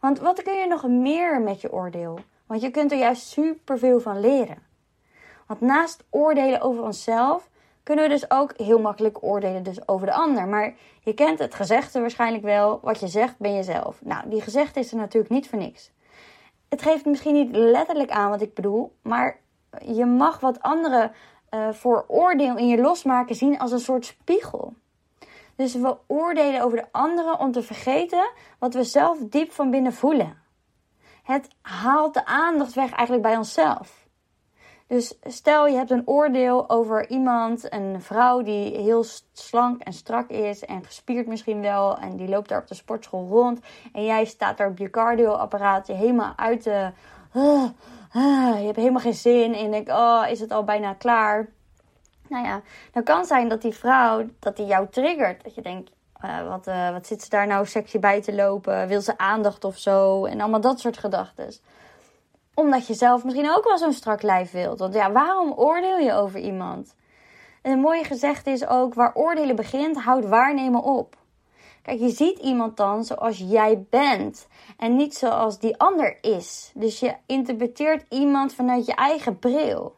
Want 0.00 0.18
wat 0.18 0.42
kun 0.42 0.54
je 0.54 0.66
nog 0.66 0.88
meer 0.88 1.40
met 1.40 1.60
je 1.60 1.72
oordeel? 1.72 2.18
Want 2.46 2.60
je 2.60 2.70
kunt 2.70 2.92
er 2.92 2.98
juist 2.98 3.26
superveel 3.26 4.00
van 4.00 4.20
leren. 4.20 4.58
Want 5.46 5.60
naast 5.60 6.04
oordelen 6.10 6.60
over 6.60 6.82
onszelf 6.82 7.48
kunnen 7.82 8.04
we 8.04 8.10
dus 8.10 8.30
ook 8.30 8.52
heel 8.56 8.80
makkelijk 8.80 9.22
oordelen 9.22 9.62
dus 9.62 9.88
over 9.88 10.06
de 10.06 10.12
ander. 10.12 10.48
Maar 10.48 10.74
je 11.00 11.14
kent 11.14 11.38
het 11.38 11.54
gezegde 11.54 12.00
waarschijnlijk 12.00 12.44
wel. 12.44 12.80
Wat 12.82 13.00
je 13.00 13.08
zegt 13.08 13.38
ben 13.38 13.54
jezelf. 13.54 13.98
Nou, 14.02 14.28
die 14.28 14.40
gezegde 14.40 14.80
is 14.80 14.90
er 14.90 14.96
natuurlijk 14.96 15.32
niet 15.32 15.48
voor 15.48 15.58
niks. 15.58 15.90
Het 16.68 16.82
geeft 16.82 17.04
misschien 17.04 17.34
niet 17.34 17.56
letterlijk 17.56 18.10
aan 18.10 18.30
wat 18.30 18.42
ik 18.42 18.54
bedoel. 18.54 18.92
Maar 19.02 19.38
je 19.84 20.04
mag 20.04 20.40
wat 20.40 20.62
anderen 20.62 21.12
uh, 21.50 21.68
voor 21.72 22.04
oordeel 22.08 22.56
in 22.56 22.68
je 22.68 22.80
losmaken 22.80 23.34
zien 23.34 23.58
als 23.58 23.72
een 23.72 23.80
soort 23.80 24.04
spiegel. 24.04 24.74
Dus 25.56 25.74
we 25.74 25.96
oordelen 26.06 26.62
over 26.62 26.78
de 26.78 26.86
anderen 26.90 27.38
om 27.38 27.52
te 27.52 27.62
vergeten 27.62 28.30
wat 28.58 28.74
we 28.74 28.84
zelf 28.84 29.18
diep 29.18 29.52
van 29.52 29.70
binnen 29.70 29.92
voelen. 29.92 30.36
Het 31.22 31.48
haalt 31.60 32.14
de 32.14 32.24
aandacht 32.24 32.74
weg 32.74 32.92
eigenlijk 32.92 33.22
bij 33.22 33.36
onszelf. 33.36 34.06
Dus 34.88 35.18
stel 35.22 35.66
je 35.66 35.76
hebt 35.76 35.90
een 35.90 36.06
oordeel 36.06 36.70
over 36.70 37.08
iemand, 37.08 37.72
een 37.72 38.02
vrouw 38.02 38.42
die 38.42 38.76
heel 38.76 39.04
slank 39.32 39.82
en 39.82 39.92
strak 39.92 40.30
is 40.30 40.64
en 40.64 40.84
gespierd 40.84 41.26
misschien 41.26 41.60
wel. 41.60 41.98
En 41.98 42.16
die 42.16 42.28
loopt 42.28 42.48
daar 42.48 42.60
op 42.60 42.68
de 42.68 42.74
sportschool 42.74 43.28
rond. 43.28 43.60
En 43.92 44.04
jij 44.04 44.24
staat 44.24 44.56
daar 44.56 44.68
op 44.68 44.78
je 44.78 44.90
cardioapparaat, 44.90 45.86
helemaal 45.86 46.32
uit 46.36 46.64
de... 46.64 46.90
Uh, 47.34 47.64
uh, 48.12 48.58
je 48.58 48.64
hebt 48.64 48.76
helemaal 48.76 49.00
geen 49.00 49.14
zin. 49.14 49.54
En 49.54 49.72
je 49.72 49.92
oh, 49.92 50.26
is 50.30 50.40
het 50.40 50.50
al 50.50 50.64
bijna 50.64 50.94
klaar? 50.94 51.48
Nou 52.28 52.44
ja, 52.46 52.60
dan 52.92 53.02
kan 53.02 53.24
zijn 53.24 53.48
dat 53.48 53.62
die 53.62 53.74
vrouw, 53.74 54.24
dat 54.38 54.56
die 54.56 54.66
jou 54.66 54.86
triggert. 54.90 55.44
Dat 55.44 55.54
je 55.54 55.62
denkt, 55.62 55.90
uh, 56.24 56.48
wat, 56.48 56.64
wat 56.92 57.06
zit 57.06 57.22
ze 57.22 57.28
daar 57.28 57.46
nou 57.46 57.66
sexy 57.66 57.98
bij 57.98 58.22
te 58.22 58.34
lopen? 58.34 58.88
Wil 58.88 59.00
ze 59.00 59.18
aandacht 59.18 59.64
of 59.64 59.78
zo? 59.78 60.24
En 60.24 60.40
allemaal 60.40 60.60
dat 60.60 60.80
soort 60.80 60.98
gedachten 60.98 61.48
omdat 62.56 62.86
je 62.86 62.94
zelf 62.94 63.24
misschien 63.24 63.50
ook 63.56 63.64
wel 63.64 63.78
zo'n 63.78 63.92
strak 63.92 64.22
lijf 64.22 64.50
wilt. 64.50 64.78
Want 64.78 64.94
ja, 64.94 65.12
waarom 65.12 65.52
oordeel 65.52 65.98
je 65.98 66.12
over 66.12 66.40
iemand? 66.40 66.94
En 67.62 67.72
een 67.72 67.80
mooie 67.80 68.04
gezegde 68.04 68.50
is 68.50 68.66
ook: 68.66 68.94
waar 68.94 69.14
oordelen 69.14 69.56
begint, 69.56 69.96
houdt 69.96 70.26
waarnemen 70.26 70.82
op. 70.82 71.16
Kijk, 71.82 72.00
je 72.00 72.10
ziet 72.10 72.38
iemand 72.38 72.76
dan 72.76 73.04
zoals 73.04 73.38
jij 73.38 73.84
bent 73.90 74.46
en 74.76 74.96
niet 74.96 75.14
zoals 75.14 75.58
die 75.58 75.78
ander 75.78 76.18
is. 76.20 76.70
Dus 76.74 77.00
je 77.00 77.14
interpreteert 77.26 78.04
iemand 78.08 78.54
vanuit 78.54 78.86
je 78.86 78.94
eigen 78.94 79.38
bril. 79.38 79.94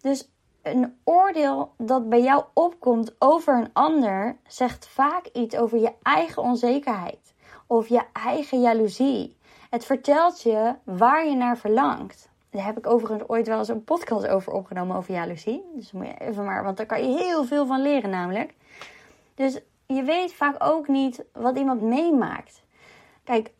Dus 0.00 0.28
een 0.66 0.98
oordeel 1.04 1.72
dat 1.78 2.08
bij 2.08 2.22
jou 2.22 2.44
opkomt 2.52 3.14
over 3.18 3.54
een 3.54 3.70
ander 3.72 4.36
zegt 4.46 4.88
vaak 4.88 5.26
iets 5.32 5.56
over 5.56 5.78
je 5.78 5.92
eigen 6.02 6.42
onzekerheid 6.42 7.34
of 7.66 7.88
je 7.88 8.02
eigen 8.12 8.60
jaloezie. 8.60 9.36
Het 9.70 9.84
vertelt 9.84 10.42
je 10.42 10.74
waar 10.84 11.26
je 11.26 11.34
naar 11.34 11.58
verlangt. 11.58 12.28
Daar 12.50 12.64
heb 12.64 12.78
ik 12.78 12.86
overigens 12.86 13.28
ooit 13.28 13.46
wel 13.46 13.58
eens 13.58 13.68
een 13.68 13.84
podcast 13.84 14.26
over 14.26 14.52
opgenomen 14.52 14.96
over 14.96 15.14
jaloezie. 15.14 15.62
Dus 15.74 15.92
moet 15.92 16.06
je 16.06 16.18
even 16.18 16.44
maar, 16.44 16.64
want 16.64 16.76
daar 16.76 16.86
kan 16.86 17.10
je 17.10 17.18
heel 17.18 17.44
veel 17.44 17.66
van 17.66 17.82
leren 17.82 18.10
namelijk. 18.10 18.54
Dus 19.34 19.60
je 19.86 20.02
weet 20.02 20.32
vaak 20.32 20.56
ook 20.58 20.88
niet 20.88 21.24
wat 21.32 21.58
iemand 21.58 21.82
meemaakt. 21.82 22.62
Kijk, 23.24 23.52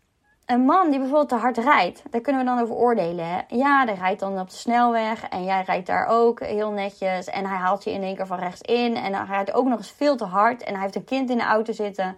een 0.46 0.64
man 0.64 0.90
die 0.90 0.98
bijvoorbeeld 0.98 1.28
te 1.28 1.34
hard 1.34 1.58
rijdt, 1.58 2.02
daar 2.10 2.20
kunnen 2.20 2.44
we 2.44 2.48
dan 2.48 2.60
over 2.60 2.74
oordelen. 2.74 3.44
Ja, 3.48 3.86
die 3.86 3.94
rijdt 3.94 4.20
dan 4.20 4.40
op 4.40 4.50
de 4.50 4.56
snelweg 4.56 5.28
en 5.28 5.44
jij 5.44 5.62
rijdt 5.62 5.86
daar 5.86 6.06
ook 6.06 6.40
heel 6.40 6.70
netjes. 6.70 7.26
En 7.26 7.46
hij 7.46 7.58
haalt 7.58 7.84
je 7.84 7.92
in 7.92 8.02
één 8.02 8.16
keer 8.16 8.26
van 8.26 8.38
rechts 8.38 8.60
in. 8.60 8.96
En 8.96 9.14
hij 9.14 9.26
rijdt 9.26 9.52
ook 9.52 9.66
nog 9.66 9.78
eens 9.78 9.94
veel 9.96 10.16
te 10.16 10.24
hard. 10.24 10.62
En 10.62 10.72
hij 10.72 10.82
heeft 10.82 10.94
een 10.94 11.04
kind 11.04 11.30
in 11.30 11.38
de 11.38 11.44
auto 11.44 11.72
zitten. 11.72 12.16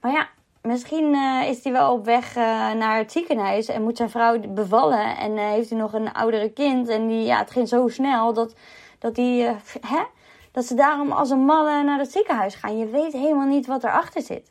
Maar 0.00 0.12
ja, 0.12 0.28
Misschien 0.62 1.14
uh, 1.14 1.48
is 1.48 1.64
hij 1.64 1.72
wel 1.72 1.92
op 1.92 2.04
weg 2.04 2.36
uh, 2.36 2.72
naar 2.72 2.98
het 2.98 3.12
ziekenhuis 3.12 3.68
en 3.68 3.82
moet 3.82 3.96
zijn 3.96 4.10
vrouw 4.10 4.38
bevallen. 4.38 5.16
En 5.16 5.32
uh, 5.32 5.48
heeft 5.48 5.70
hij 5.70 5.78
nog 5.78 5.92
een 5.92 6.12
oudere 6.12 6.52
kind. 6.52 6.88
En 6.88 7.08
die, 7.08 7.24
ja, 7.24 7.38
het 7.38 7.50
ging 7.50 7.68
zo 7.68 7.88
snel 7.88 8.32
dat, 8.32 8.54
dat, 8.98 9.14
die, 9.14 9.42
hè? 9.80 10.02
dat 10.52 10.64
ze 10.64 10.74
daarom 10.74 11.12
als 11.12 11.30
een 11.30 11.44
malle 11.44 11.82
naar 11.82 11.98
het 11.98 12.12
ziekenhuis 12.12 12.54
gaan. 12.54 12.78
Je 12.78 12.86
weet 12.86 13.12
helemaal 13.12 13.46
niet 13.46 13.66
wat 13.66 13.84
erachter 13.84 14.22
zit. 14.22 14.50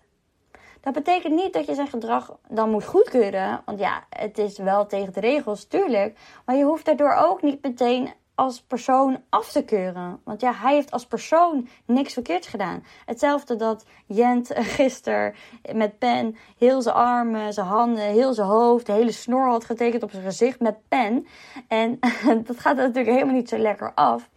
Dat 0.87 0.95
betekent 0.95 1.33
niet 1.33 1.53
dat 1.53 1.65
je 1.65 1.75
zijn 1.75 1.87
gedrag 1.87 2.37
dan 2.49 2.69
moet 2.69 2.85
goedkeuren. 2.85 3.61
Want 3.65 3.79
ja, 3.79 4.03
het 4.09 4.37
is 4.37 4.57
wel 4.57 4.85
tegen 4.85 5.13
de 5.13 5.19
regels, 5.19 5.65
tuurlijk. 5.65 6.17
Maar 6.45 6.55
je 6.55 6.63
hoeft 6.63 6.85
daardoor 6.85 7.13
ook 7.13 7.41
niet 7.41 7.61
meteen 7.61 8.13
als 8.35 8.61
persoon 8.61 9.23
af 9.29 9.51
te 9.51 9.63
keuren. 9.63 10.19
Want 10.23 10.41
ja, 10.41 10.53
hij 10.53 10.73
heeft 10.73 10.91
als 10.91 11.05
persoon 11.05 11.67
niks 11.85 12.13
verkeerds 12.13 12.47
gedaan. 12.47 12.83
Hetzelfde 13.05 13.55
dat 13.55 13.85
Jent 14.05 14.51
gisteren 14.77 15.33
met 15.73 15.97
pen 15.97 16.35
heel 16.57 16.81
zijn 16.81 16.95
armen, 16.95 17.53
zijn 17.53 17.67
handen, 17.67 18.03
heel 18.03 18.33
zijn 18.33 18.47
hoofd, 18.47 18.85
de 18.85 18.91
hele 18.91 19.11
snor 19.11 19.47
had 19.47 19.65
getekend 19.65 20.03
op 20.03 20.11
zijn 20.11 20.23
gezicht 20.23 20.59
met 20.59 20.87
pen. 20.87 21.27
En 21.67 21.99
dat 22.47 22.59
gaat 22.59 22.75
natuurlijk 22.75 23.13
helemaal 23.13 23.35
niet 23.35 23.49
zo 23.49 23.57
lekker 23.57 23.91
af. 23.93 24.29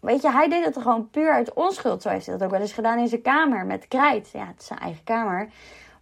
Weet 0.00 0.22
je, 0.22 0.30
hij 0.30 0.48
deed 0.48 0.64
het 0.64 0.78
gewoon 0.78 1.10
puur 1.10 1.32
uit 1.32 1.52
onschuld. 1.52 2.02
Zo 2.02 2.08
heeft 2.08 2.26
hij 2.26 2.34
dat 2.34 2.44
ook 2.44 2.52
wel 2.52 2.60
eens 2.60 2.72
gedaan 2.72 2.98
in 2.98 3.08
zijn 3.08 3.22
kamer 3.22 3.66
met 3.66 3.88
krijt. 3.88 4.30
Ja, 4.32 4.46
het 4.46 4.60
is 4.60 4.66
zijn 4.66 4.78
eigen 4.78 5.04
kamer. 5.04 5.48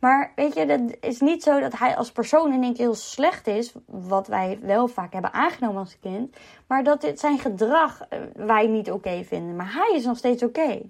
Maar 0.01 0.33
weet 0.35 0.55
je, 0.55 0.65
het 0.65 0.97
is 1.01 1.21
niet 1.21 1.43
zo 1.43 1.61
dat 1.61 1.79
hij 1.79 1.97
als 1.97 2.13
persoon 2.13 2.53
in 2.53 2.63
één 2.63 2.75
keer 2.75 2.85
heel 2.85 2.95
slecht 2.95 3.47
is. 3.47 3.75
Wat 3.87 4.27
wij 4.27 4.59
wel 4.63 4.89
vaak 4.89 5.13
hebben 5.13 5.33
aangenomen 5.33 5.79
als 5.79 5.99
kind. 6.01 6.37
Maar 6.67 6.85
dat 6.85 7.01
dit 7.01 7.21
zijn 7.21 7.39
gedrag 7.39 8.01
eh, 8.09 8.21
wij 8.35 8.67
niet 8.67 8.91
oké 8.91 9.25
vinden. 9.25 9.57
Maar 9.57 9.73
hij 9.73 9.93
is 9.95 10.05
nog 10.05 10.17
steeds 10.17 10.43
oké. 10.43 10.81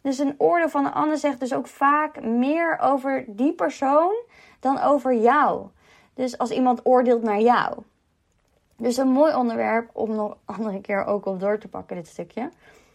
Dus 0.00 0.18
een 0.18 0.34
oordeel 0.38 0.68
van 0.68 0.84
een 0.84 0.92
ander 0.92 1.18
zegt 1.18 1.40
dus 1.40 1.54
ook 1.54 1.66
vaak 1.66 2.22
meer 2.22 2.78
over 2.78 3.24
die 3.28 3.52
persoon 3.52 4.14
dan 4.60 4.80
over 4.80 5.14
jou. 5.14 5.66
Dus 6.14 6.38
als 6.38 6.50
iemand 6.50 6.80
oordeelt 6.86 7.22
naar 7.22 7.40
jou. 7.40 7.82
Dus 8.76 8.96
een 8.96 9.08
mooi 9.08 9.34
onderwerp 9.34 9.90
om 9.92 10.14
nog 10.14 10.30
een 10.30 10.54
andere 10.56 10.80
keer 10.80 11.04
ook 11.04 11.26
op 11.26 11.40
door 11.40 11.58
te 11.58 11.68
pakken, 11.68 11.96
dit 11.96 12.06
stukje. 12.06 12.50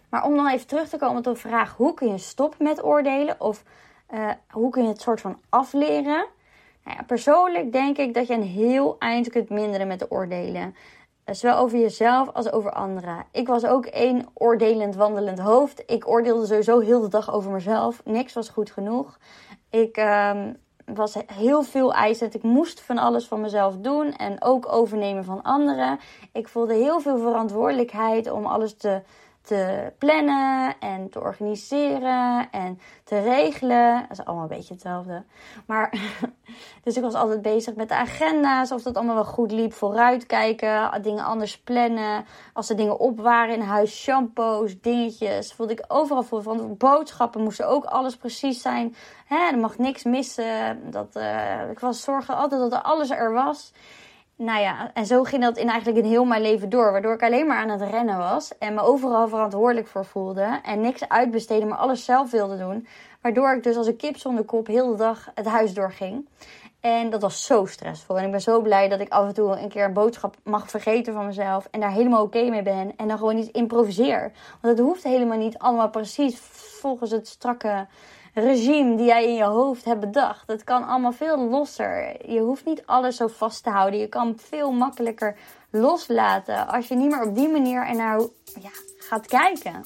Maar 0.10 0.24
om 0.24 0.36
dan 0.36 0.50
even 0.50 0.68
terug 0.68 0.90
te 0.90 0.98
komen 0.98 1.22
tot 1.22 1.34
de 1.34 1.40
vraag: 1.40 1.76
hoe 1.76 1.94
kun 1.94 2.12
je 2.12 2.18
stoppen 2.18 2.64
met 2.64 2.84
oordelen? 2.84 3.42
Of 3.42 3.64
uh, 4.14 4.30
hoe 4.50 4.70
kun 4.70 4.84
je 4.84 4.90
het 4.90 5.02
soort 5.02 5.22
van 5.22 5.40
afleren? 5.50 6.26
Nou 6.84 6.98
ja, 6.98 7.04
persoonlijk 7.04 7.72
denk 7.72 7.98
ik 7.98 8.14
dat 8.14 8.28
je 8.28 8.34
een 8.34 8.44
heel 8.44 8.96
eind 9.00 9.30
kunt 9.30 9.50
minderen 9.50 9.88
met 9.88 10.00
de 10.00 10.12
oordelen. 10.12 10.76
Uh, 11.26 11.36
zowel 11.36 11.58
over 11.58 11.80
jezelf 11.80 12.30
als 12.34 12.52
over 12.52 12.72
anderen. 12.72 13.26
Ik 13.32 13.48
was 13.48 13.66
ook 13.66 13.86
één 13.86 14.26
oordelend 14.34 14.96
wandelend 14.96 15.40
hoofd. 15.40 15.84
Ik 15.86 16.08
oordeelde 16.08 16.46
sowieso 16.46 16.80
heel 16.80 17.02
de 17.02 17.08
dag 17.08 17.34
over 17.34 17.52
mezelf. 17.52 18.02
Niks 18.06 18.34
was 18.34 18.50
goed 18.50 18.72
genoeg. 18.72 19.18
Ik 19.70 19.98
um, 19.98 20.58
was 20.96 21.16
heel 21.34 21.64
veel 21.64 21.94
eisend. 21.94 22.36
Ik 22.36 22.44
moest 22.44 22.82
van 22.82 22.98
alles 22.98 23.28
van 23.28 23.42
mezelf 23.42 23.76
doen 23.78 24.14
en 24.14 24.42
ook 24.42 24.72
overnemen 24.72 25.24
van 25.24 25.42
anderen. 25.42 26.00
Ik 26.34 26.48
voelde 26.48 26.74
heel 26.74 27.00
veel 27.00 27.18
verantwoordelijkheid 27.18 28.32
om 28.32 28.46
alles 28.46 28.74
te 28.74 29.02
te 29.50 29.94
plannen 29.98 30.76
en 30.80 31.10
te 31.10 31.20
organiseren 31.20 32.52
en 32.52 32.80
te 33.04 33.20
regelen. 33.20 34.06
Dat 34.08 34.20
is 34.20 34.26
allemaal 34.26 34.44
een 34.44 34.58
beetje 34.58 34.74
hetzelfde. 34.74 35.24
Maar, 35.66 35.94
dus 36.84 36.98
ik 36.98 37.04
was 37.04 37.14
altijd 37.14 37.42
bezig 37.42 37.76
met 37.76 37.88
de 37.90 37.96
agenda's, 37.96 38.72
of 38.72 38.82
dat 38.82 38.96
allemaal 38.96 39.16
wel 39.16 39.26
goed 39.26 39.52
liep. 39.52 39.74
Vooruitkijken, 39.74 41.02
dingen 41.02 41.24
anders 41.24 41.60
plannen. 41.60 42.26
Als 42.54 42.70
er 42.70 42.76
dingen 42.76 43.00
op 43.00 43.20
waren 43.20 43.56
in 43.56 43.62
huis, 43.62 44.02
shampoos, 44.02 44.82
dingetjes. 44.82 45.54
Voelde 45.54 45.74
ik 45.74 45.86
overal 45.88 46.24
voor. 46.24 46.44
Van 46.44 46.78
boodschappen 46.78 47.44
moesten 47.44 47.68
ook 47.68 47.86
alles 47.86 48.18
precies 48.18 48.62
zijn. 48.62 48.96
Hè, 49.26 49.52
er 49.52 49.58
mag 49.58 49.78
niks 49.78 50.04
missen. 50.04 50.92
Dat, 50.92 51.16
uh, 51.16 51.70
ik 51.70 51.80
was 51.80 52.04
zorgen 52.04 52.36
altijd 52.36 52.62
dat 52.62 52.74
er 52.74 52.82
alles 52.82 53.10
er 53.10 53.32
was 53.32 53.72
nou 54.40 54.62
ja, 54.62 54.92
en 54.94 55.06
zo 55.06 55.24
ging 55.24 55.42
dat 55.42 55.58
in 55.58 55.70
eigenlijk 55.70 56.06
in 56.06 56.12
heel 56.12 56.26
mijn 56.26 56.42
leven 56.42 56.70
door. 56.70 56.92
Waardoor 56.92 57.14
ik 57.14 57.24
alleen 57.24 57.48
maar 57.48 57.58
aan 57.58 57.70
het 57.70 57.90
rennen 57.90 58.18
was. 58.18 58.58
En 58.58 58.74
me 58.74 58.82
overal 58.82 59.28
verantwoordelijk 59.28 59.88
voor 59.88 60.06
voelde. 60.06 60.60
En 60.64 60.82
niks 60.82 61.10
uitbesteden, 61.10 61.68
maar 61.68 61.78
alles 61.78 62.06
zelf 62.06 62.32
wilde 62.32 62.58
doen. 62.58 62.88
Waardoor 63.22 63.56
ik 63.56 63.64
dus 63.64 63.76
als 63.76 63.88
een 63.88 63.96
kip 63.96 64.18
zonder 64.18 64.44
kop 64.44 64.68
heel 64.68 64.92
de 64.92 64.96
dag 64.96 65.32
het 65.36 65.46
huis 65.46 65.74
doorging. 65.74 66.28
En 66.80 67.10
dat 67.10 67.22
was 67.22 67.46
zo 67.46 67.66
stressvol. 67.66 68.18
En 68.18 68.26
ik 68.26 68.32
ben 68.32 68.42
zo 68.42 68.62
blij 68.62 68.90
dat 68.90 69.00
ik 69.00 69.10
af 69.10 69.28
en 69.28 69.34
toe 69.34 69.60
een 69.60 69.70
keer 69.70 69.86
een 69.86 69.94
boodschap 69.94 70.36
mag 70.44 70.70
vergeten 70.70 71.14
van 71.14 71.26
mezelf. 71.26 71.68
En 71.72 71.80
daar 71.80 71.92
helemaal 71.92 72.24
oké 72.24 72.50
mee 72.50 72.62
ben. 72.62 72.94
En 72.98 73.08
dan 73.08 73.18
gewoon 73.18 73.38
iets 73.38 73.52
improviseer. 73.52 74.32
Want 74.62 74.78
het 74.78 74.86
hoeft 74.88 75.04
helemaal 75.04 75.38
niet 75.38 75.58
allemaal 75.58 75.90
precies 75.90 76.40
volgens 76.80 77.12
het 77.12 77.28
strakke 77.28 77.88
regime 78.40 78.96
die 78.96 79.06
jij 79.06 79.28
in 79.28 79.34
je 79.34 79.44
hoofd 79.44 79.86
hebt 79.86 80.00
bedacht. 80.00 80.48
Het 80.48 80.64
kan 80.64 80.88
allemaal 80.88 81.12
veel 81.12 81.38
losser. 81.38 82.16
Je 82.32 82.40
hoeft 82.40 82.66
niet 82.66 82.84
alles 82.86 83.16
zo 83.16 83.28
vast 83.28 83.64
te 83.64 83.70
houden. 83.70 84.00
Je 84.00 84.08
kan 84.08 84.34
veel 84.38 84.72
makkelijker 84.72 85.38
loslaten 85.70 86.68
als 86.68 86.88
je 86.88 86.96
niet 86.96 87.10
meer 87.10 87.24
op 87.24 87.36
die 87.36 87.50
manier 87.50 87.88
ernaar 87.88 88.20
ja, 88.62 88.70
gaat 88.98 89.28
kijken. 89.28 89.86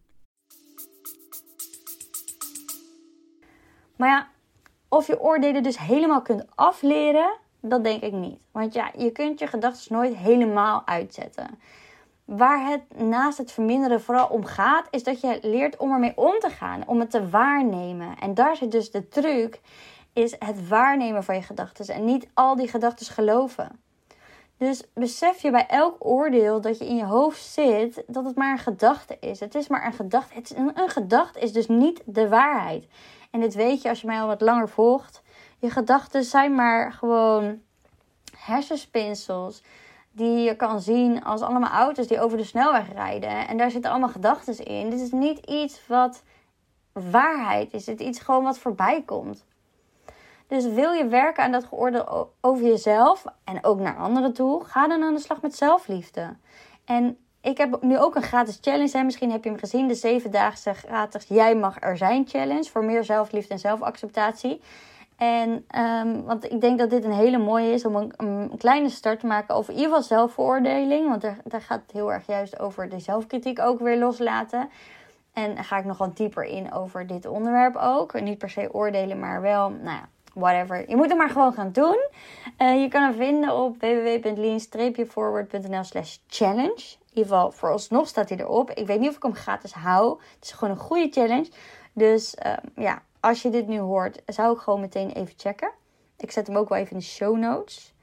Maar 4.01 4.09
ja, 4.09 4.27
of 4.89 5.07
je 5.07 5.19
oordelen 5.19 5.63
dus 5.63 5.77
helemaal 5.77 6.21
kunt 6.21 6.45
afleren, 6.55 7.37
dat 7.59 7.83
denk 7.83 8.01
ik 8.01 8.11
niet. 8.11 8.39
Want 8.51 8.73
ja, 8.73 8.91
je 8.97 9.11
kunt 9.11 9.39
je 9.39 9.47
gedachten 9.47 9.93
nooit 9.93 10.15
helemaal 10.15 10.81
uitzetten. 10.85 11.59
Waar 12.25 12.69
het 12.69 12.81
naast 12.97 13.37
het 13.37 13.51
verminderen 13.51 14.01
vooral 14.01 14.27
om 14.27 14.45
gaat, 14.45 14.87
is 14.89 15.03
dat 15.03 15.21
je 15.21 15.39
leert 15.41 15.77
om 15.77 15.91
ermee 15.91 16.17
om 16.17 16.39
te 16.39 16.49
gaan, 16.49 16.87
om 16.87 16.99
het 16.99 17.11
te 17.11 17.29
waarnemen. 17.29 18.17
En 18.19 18.33
daar 18.33 18.55
zit 18.55 18.71
dus 18.71 18.91
de 18.91 19.07
truc, 19.07 19.59
is 20.13 20.35
het 20.39 20.67
waarnemen 20.67 21.23
van 21.23 21.35
je 21.35 21.41
gedachten 21.41 21.95
en 21.95 22.05
niet 22.05 22.27
al 22.33 22.55
die 22.55 22.67
gedachten 22.67 23.05
geloven. 23.05 23.81
Dus 24.61 24.83
besef 24.93 25.41
je 25.41 25.51
bij 25.51 25.67
elk 25.67 25.95
oordeel 25.99 26.61
dat 26.61 26.77
je 26.77 26.85
in 26.85 26.95
je 26.95 27.05
hoofd 27.05 27.43
zit, 27.43 28.03
dat 28.07 28.25
het 28.25 28.35
maar 28.35 28.51
een 28.51 28.57
gedachte 28.57 29.17
is. 29.19 29.39
Het 29.39 29.55
is 29.55 29.67
maar 29.67 29.85
een 29.85 29.93
gedachte. 29.93 30.33
Het 30.33 30.55
een, 30.55 30.79
een 30.79 30.89
gedachte 30.89 31.39
is 31.39 31.53
dus 31.53 31.67
niet 31.67 32.01
de 32.05 32.29
waarheid. 32.29 32.87
En 33.31 33.39
dit 33.39 33.53
weet 33.53 33.81
je 33.81 33.89
als 33.89 34.01
je 34.01 34.07
mij 34.07 34.21
al 34.21 34.27
wat 34.27 34.41
langer 34.41 34.69
volgt. 34.69 35.21
Je 35.59 35.69
gedachten 35.69 36.23
zijn 36.23 36.55
maar 36.55 36.91
gewoon 36.91 37.61
hersenspinsels 38.37 39.63
die 40.11 40.37
je 40.37 40.55
kan 40.55 40.81
zien 40.81 41.23
als 41.23 41.41
allemaal 41.41 41.71
auto's 41.71 42.07
die 42.07 42.21
over 42.21 42.37
de 42.37 42.43
snelweg 42.43 42.93
rijden. 42.93 43.47
En 43.47 43.57
daar 43.57 43.71
zitten 43.71 43.91
allemaal 43.91 44.09
gedachten 44.09 44.65
in. 44.65 44.89
Dit 44.89 44.99
is 44.99 45.11
niet 45.11 45.39
iets 45.39 45.87
wat 45.87 46.23
waarheid 46.91 47.73
is. 47.73 47.83
Dit 47.83 47.99
is 47.99 48.07
iets 48.07 48.19
gewoon 48.19 48.43
wat 48.43 48.59
voorbij 48.59 49.03
komt. 49.05 49.45
Dus 50.51 50.65
wil 50.65 50.91
je 50.91 51.07
werken 51.07 51.43
aan 51.43 51.51
dat 51.51 51.63
geoordeel 51.63 52.33
over 52.41 52.65
jezelf 52.65 53.25
en 53.43 53.63
ook 53.63 53.79
naar 53.79 53.97
anderen 53.97 54.33
toe, 54.33 54.63
ga 54.65 54.87
dan 54.87 55.03
aan 55.03 55.13
de 55.13 55.19
slag 55.19 55.41
met 55.41 55.55
zelfliefde. 55.55 56.35
En 56.85 57.17
ik 57.41 57.57
heb 57.57 57.81
nu 57.81 57.99
ook 57.99 58.15
een 58.15 58.21
gratis 58.21 58.57
challenge. 58.61 58.97
Hè. 58.97 59.03
Misschien 59.03 59.31
heb 59.31 59.43
je 59.43 59.49
hem 59.49 59.59
gezien. 59.59 59.87
De 59.87 59.95
zevendaagse 59.95 60.73
gratis 60.73 61.25
Jij 61.27 61.55
mag 61.55 61.77
er 61.79 61.97
zijn 61.97 62.27
challenge. 62.27 62.63
Voor 62.63 62.83
meer 62.83 63.03
zelfliefde 63.03 63.53
en 63.53 63.59
zelfacceptatie. 63.59 64.61
En 65.17 65.65
um, 65.77 66.23
want 66.23 66.51
ik 66.51 66.61
denk 66.61 66.79
dat 66.79 66.89
dit 66.89 67.03
een 67.03 67.11
hele 67.11 67.37
mooie 67.37 67.73
is 67.73 67.85
om 67.85 67.95
een, 67.95 68.51
kleine 68.57 68.89
start 68.89 69.19
te 69.19 69.25
maken 69.25 69.55
over 69.55 69.73
in 69.73 69.79
ieder 69.79 69.95
geval 69.95 70.17
zelfveroordeling. 70.17 71.09
Want 71.09 71.21
daar, 71.21 71.61
gaat 71.61 71.81
het 71.81 71.91
heel 71.91 72.13
erg 72.13 72.27
juist 72.27 72.59
over 72.59 72.89
de 72.89 72.99
zelfkritiek 72.99 73.59
ook 73.59 73.79
weer 73.79 73.97
loslaten. 73.97 74.69
En 75.33 75.63
ga 75.63 75.77
ik 75.77 75.85
nog 75.85 75.97
wat 75.97 76.17
dieper 76.17 76.43
in 76.43 76.73
over 76.73 77.07
dit 77.07 77.25
onderwerp 77.25 77.75
ook. 77.75 78.21
Niet 78.21 78.37
per 78.37 78.49
se 78.49 78.73
oordelen, 78.73 79.19
maar 79.19 79.41
wel, 79.41 79.69
nou 79.69 79.97
ja, 79.97 80.09
whatever. 80.33 80.89
Je 80.89 80.95
moet 80.95 81.09
het 81.09 81.17
maar 81.17 81.29
gewoon 81.29 81.53
gaan 81.53 81.71
doen. 81.71 82.09
Uh, 82.57 82.81
je 82.81 82.87
kan 82.87 83.01
hem 83.01 83.13
vinden 83.13 83.55
op 83.55 83.79
www.lean-forward.nl 83.79 85.83
slash 85.83 86.17
challenge. 86.27 86.95
In 86.99 87.17
ieder 87.17 87.31
geval, 87.31 87.51
vooralsnog 87.51 88.07
staat 88.07 88.29
hij 88.29 88.37
erop. 88.37 88.71
Ik 88.71 88.87
weet 88.87 88.99
niet 88.99 89.09
of 89.09 89.15
ik 89.15 89.23
hem 89.23 89.35
gratis 89.35 89.73
hou. 89.73 90.21
Het 90.35 90.45
is 90.45 90.51
gewoon 90.51 90.73
een 90.73 90.79
goede 90.79 91.11
challenge. 91.11 91.49
Dus 91.93 92.35
uh, 92.45 92.53
ja, 92.75 93.01
als 93.19 93.41
je 93.41 93.49
dit 93.49 93.67
nu 93.67 93.79
hoort, 93.79 94.21
zou 94.25 94.55
ik 94.55 94.61
gewoon 94.61 94.79
meteen 94.79 95.11
even 95.11 95.33
checken. 95.37 95.71
Ik 96.17 96.31
zet 96.31 96.47
hem 96.47 96.55
ook 96.55 96.69
wel 96.69 96.77
even 96.77 96.91
in 96.91 96.97
de 96.97 97.03
show 97.03 97.37
notes. 97.37 97.93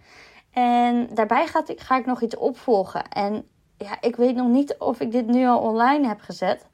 En 0.50 1.08
daarbij 1.14 1.46
ga 1.46 1.62
ik, 1.66 1.80
ga 1.80 1.98
ik 1.98 2.06
nog 2.06 2.22
iets 2.22 2.36
opvolgen. 2.36 3.08
En 3.08 3.48
ja, 3.76 3.96
ik 4.00 4.16
weet 4.16 4.34
nog 4.34 4.48
niet 4.48 4.76
of 4.78 5.00
ik 5.00 5.12
dit 5.12 5.26
nu 5.26 5.46
al 5.46 5.58
online 5.58 6.08
heb 6.08 6.20
gezet. 6.20 6.66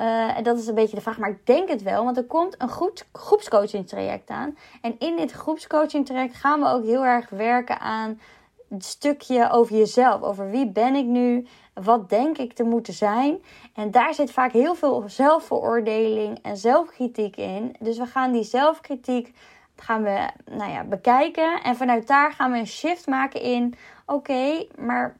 Uh, 0.00 0.36
en 0.36 0.42
dat 0.42 0.58
is 0.58 0.66
een 0.66 0.74
beetje 0.74 0.96
de 0.96 1.02
vraag, 1.02 1.18
maar 1.18 1.30
ik 1.30 1.46
denk 1.46 1.68
het 1.68 1.82
wel. 1.82 2.04
Want 2.04 2.16
er 2.16 2.24
komt 2.24 2.62
een 2.62 2.68
goed 2.68 3.06
groepscoaching 3.12 3.88
traject 3.88 4.30
aan. 4.30 4.56
En 4.80 4.98
in 4.98 5.16
dit 5.16 5.32
groepscoaching 5.32 6.06
traject 6.06 6.34
gaan 6.34 6.60
we 6.60 6.68
ook 6.68 6.84
heel 6.84 7.04
erg 7.04 7.28
werken 7.28 7.80
aan 7.80 8.20
het 8.68 8.84
stukje 8.84 9.50
over 9.50 9.76
jezelf. 9.76 10.22
Over 10.22 10.50
wie 10.50 10.70
ben 10.70 10.94
ik 10.94 11.06
nu? 11.06 11.46
Wat 11.74 12.08
denk 12.08 12.38
ik 12.38 12.52
te 12.52 12.64
moeten 12.64 12.92
zijn? 12.92 13.42
En 13.74 13.90
daar 13.90 14.14
zit 14.14 14.30
vaak 14.30 14.52
heel 14.52 14.74
veel 14.74 15.04
zelfveroordeling 15.06 16.38
en 16.42 16.56
zelfkritiek 16.56 17.36
in. 17.36 17.76
Dus 17.80 17.98
we 17.98 18.06
gaan 18.06 18.32
die 18.32 18.44
zelfkritiek 18.44 19.34
gaan 19.76 20.02
we, 20.02 20.30
nou 20.50 20.70
ja, 20.70 20.84
bekijken. 20.84 21.62
En 21.62 21.76
vanuit 21.76 22.06
daar 22.06 22.32
gaan 22.32 22.52
we 22.52 22.58
een 22.58 22.66
shift 22.66 23.06
maken 23.06 23.40
in: 23.40 23.74
oké, 24.06 24.66
maar 24.78 25.16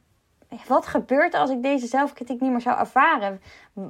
wat 0.66 0.86
gebeurt 0.86 1.34
er 1.34 1.40
als 1.40 1.50
ik 1.50 1.62
deze 1.62 1.86
zelfkritiek 1.86 2.40
niet 2.40 2.50
meer 2.50 2.60
zou 2.60 2.78
ervaren? 2.78 3.40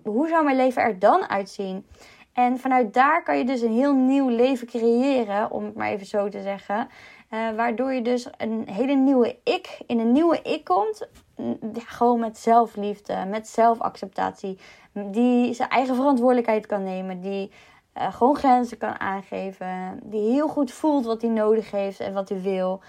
Hoe 0.04 0.28
zou 0.28 0.44
mijn 0.44 0.56
leven 0.56 0.82
er 0.82 0.98
dan 0.98 1.28
uitzien? 1.28 1.86
En 2.32 2.58
vanuit 2.58 2.94
daar 2.94 3.22
kan 3.22 3.38
je 3.38 3.44
dus 3.44 3.60
een 3.60 3.72
heel 3.72 3.94
nieuw 3.94 4.28
leven 4.28 4.66
creëren, 4.66 5.50
om 5.50 5.64
het 5.64 5.74
maar 5.74 5.88
even 5.88 6.06
zo 6.06 6.28
te 6.28 6.42
zeggen. 6.42 6.88
Uh, 7.30 7.50
waardoor 7.56 7.92
je 7.92 8.02
dus 8.02 8.28
een 8.36 8.68
hele 8.68 8.94
nieuwe 8.94 9.38
ik, 9.44 9.78
in 9.86 9.98
een 9.98 10.12
nieuwe 10.12 10.42
ik 10.42 10.64
komt. 10.64 11.08
Mm, 11.36 11.58
gewoon 11.74 12.20
met 12.20 12.38
zelfliefde, 12.38 13.24
met 13.26 13.48
zelfacceptatie. 13.48 14.58
Die 14.92 15.54
zijn 15.54 15.68
eigen 15.68 15.94
verantwoordelijkheid 15.94 16.66
kan 16.66 16.82
nemen. 16.82 17.20
Die 17.20 17.50
uh, 17.96 18.12
gewoon 18.12 18.36
grenzen 18.36 18.78
kan 18.78 19.00
aangeven. 19.00 20.00
Die 20.02 20.30
heel 20.32 20.48
goed 20.48 20.72
voelt 20.72 21.04
wat 21.04 21.22
hij 21.22 21.30
nodig 21.30 21.70
heeft 21.70 22.00
en 22.00 22.12
wat 22.12 22.28
hij 22.28 22.40
wil. 22.40 22.80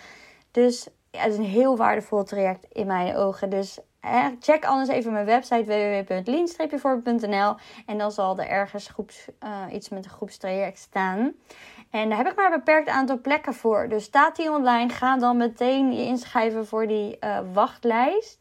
Dus 0.51 0.87
het 1.11 1.31
is 1.31 1.37
een 1.37 1.43
heel 1.43 1.77
waardevol 1.77 2.23
traject 2.23 2.65
in 2.71 2.87
mijn 2.87 3.15
ogen. 3.15 3.49
Dus 3.49 3.79
check 4.39 4.65
anders 4.65 4.89
even 4.89 5.11
mijn 5.11 5.25
website 5.25 5.63
www.lean-voorbeeld.nl 5.65 7.55
en 7.85 7.97
dan 7.97 8.11
zal 8.11 8.39
er 8.39 8.47
ergens 8.47 8.87
groeps, 8.87 9.27
uh, 9.43 9.61
iets 9.71 9.89
met 9.89 10.05
een 10.05 10.11
groepstraject 10.11 10.79
staan. 10.79 11.33
En 11.91 12.09
daar 12.09 12.17
heb 12.17 12.27
ik 12.27 12.35
maar 12.35 12.51
een 12.51 12.57
beperkt 12.57 12.89
aantal 12.89 13.21
plekken 13.21 13.53
voor. 13.53 13.89
Dus 13.89 14.03
staat 14.03 14.35
die 14.35 14.51
online, 14.51 14.89
ga 14.89 15.17
dan 15.17 15.37
meteen 15.37 15.93
je 15.93 16.03
inschrijven 16.03 16.65
voor 16.67 16.87
die 16.87 17.17
uh, 17.19 17.39
wachtlijst. 17.53 18.39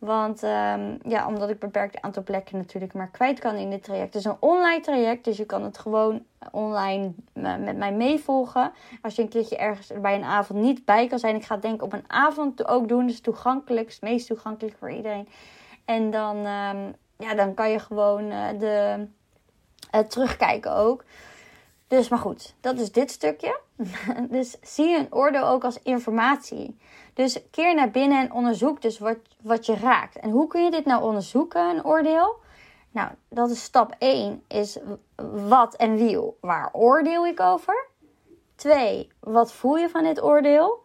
Want 0.00 0.42
um, 0.42 0.98
ja, 1.02 1.26
omdat 1.26 1.50
ik 1.50 1.58
beperkt 1.58 2.00
aantal 2.00 2.22
plekken 2.22 2.56
natuurlijk 2.56 2.92
maar 2.92 3.08
kwijt 3.08 3.38
kan 3.38 3.54
in 3.54 3.70
dit 3.70 3.82
traject. 3.82 4.14
Het 4.14 4.14
is 4.14 4.24
een 4.24 4.36
online 4.40 4.80
traject, 4.80 5.24
dus 5.24 5.36
je 5.36 5.44
kan 5.44 5.62
het 5.62 5.78
gewoon 5.78 6.24
online 6.50 7.12
met 7.32 7.76
mij 7.76 7.92
meevolgen. 7.92 8.72
Als 9.02 9.16
je 9.16 9.22
een 9.22 9.28
keertje 9.28 9.56
ergens 9.56 9.92
bij 10.00 10.14
een 10.14 10.24
avond 10.24 10.60
niet 10.60 10.84
bij 10.84 11.06
kan 11.06 11.18
zijn. 11.18 11.36
Ik 11.36 11.44
ga 11.44 11.54
het 11.54 11.62
denk 11.62 11.82
op 11.82 11.92
een 11.92 12.04
avond 12.06 12.66
ook 12.66 12.88
doen. 12.88 13.06
Dus 13.06 13.20
toegankelijk, 13.20 13.88
het 13.88 14.00
meest 14.00 14.26
toegankelijk 14.26 14.76
voor 14.78 14.90
iedereen. 14.90 15.28
En 15.84 16.10
dan, 16.10 16.36
um, 16.36 16.94
ja, 17.18 17.34
dan 17.34 17.54
kan 17.54 17.70
je 17.70 17.78
gewoon 17.78 18.24
uh, 18.24 18.48
de, 18.58 19.06
uh, 19.94 20.00
terugkijken 20.00 20.74
ook. 20.74 21.04
Dus 21.86 22.08
maar 22.08 22.18
goed, 22.18 22.54
dat 22.60 22.78
is 22.78 22.92
dit 22.92 23.10
stukje. 23.10 23.60
dus 24.30 24.56
zie 24.62 24.98
een 24.98 25.14
oordeel 25.14 25.46
ook 25.46 25.64
als 25.64 25.82
informatie. 25.82 26.76
Dus 27.20 27.50
keer 27.50 27.74
naar 27.74 27.90
binnen 27.90 28.18
en 28.20 28.32
onderzoek 28.32 28.82
dus 28.82 28.98
wat, 28.98 29.18
wat 29.42 29.66
je 29.66 29.74
raakt. 29.74 30.16
En 30.16 30.30
hoe 30.30 30.46
kun 30.46 30.64
je 30.64 30.70
dit 30.70 30.84
nou 30.84 31.02
onderzoeken, 31.02 31.60
een 31.60 31.84
oordeel? 31.84 32.36
Nou, 32.90 33.10
dat 33.28 33.50
is 33.50 33.62
stap 33.62 33.94
1, 33.98 34.42
is 34.48 34.78
wat 35.48 35.76
en 35.76 35.96
wie, 35.96 36.20
waar 36.40 36.68
oordeel 36.72 37.26
ik 37.26 37.40
over? 37.40 37.86
2, 38.54 39.08
wat 39.20 39.52
voel 39.52 39.76
je 39.76 39.88
van 39.88 40.04
dit 40.04 40.22
oordeel? 40.22 40.84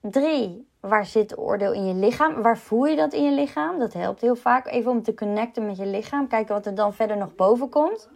3, 0.00 0.68
waar 0.80 1.06
zit 1.06 1.30
het 1.30 1.38
oordeel 1.38 1.72
in 1.72 1.86
je 1.86 1.94
lichaam? 1.94 2.42
Waar 2.42 2.58
voel 2.58 2.86
je 2.86 2.96
dat 2.96 3.12
in 3.12 3.24
je 3.24 3.32
lichaam? 3.32 3.78
Dat 3.78 3.92
helpt 3.92 4.20
heel 4.20 4.36
vaak 4.36 4.66
even 4.66 4.90
om 4.90 5.02
te 5.02 5.14
connecten 5.14 5.66
met 5.66 5.76
je 5.76 5.86
lichaam. 5.86 6.28
Kijken 6.28 6.54
wat 6.54 6.66
er 6.66 6.74
dan 6.74 6.94
verder 6.94 7.16
nog 7.16 7.34
boven 7.34 7.68
komt. 7.68 8.08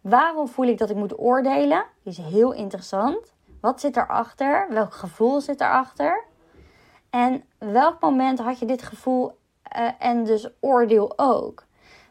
Waarom 0.00 0.48
voel 0.48 0.66
ik 0.66 0.78
dat 0.78 0.90
ik 0.90 0.96
moet 0.96 1.18
oordelen? 1.18 1.84
Die 2.02 2.12
is 2.12 2.18
heel 2.18 2.52
interessant. 2.52 3.33
Wat 3.64 3.80
zit 3.80 3.96
erachter? 3.96 4.66
Welk 4.70 4.94
gevoel 4.94 5.40
zit 5.40 5.60
erachter? 5.60 6.24
En 7.10 7.44
welk 7.58 8.00
moment 8.00 8.38
had 8.38 8.58
je 8.58 8.66
dit 8.66 8.82
gevoel 8.82 9.38
uh, 9.76 9.90
en 9.98 10.24
dus 10.24 10.48
oordeel 10.60 11.12
ook? 11.16 11.64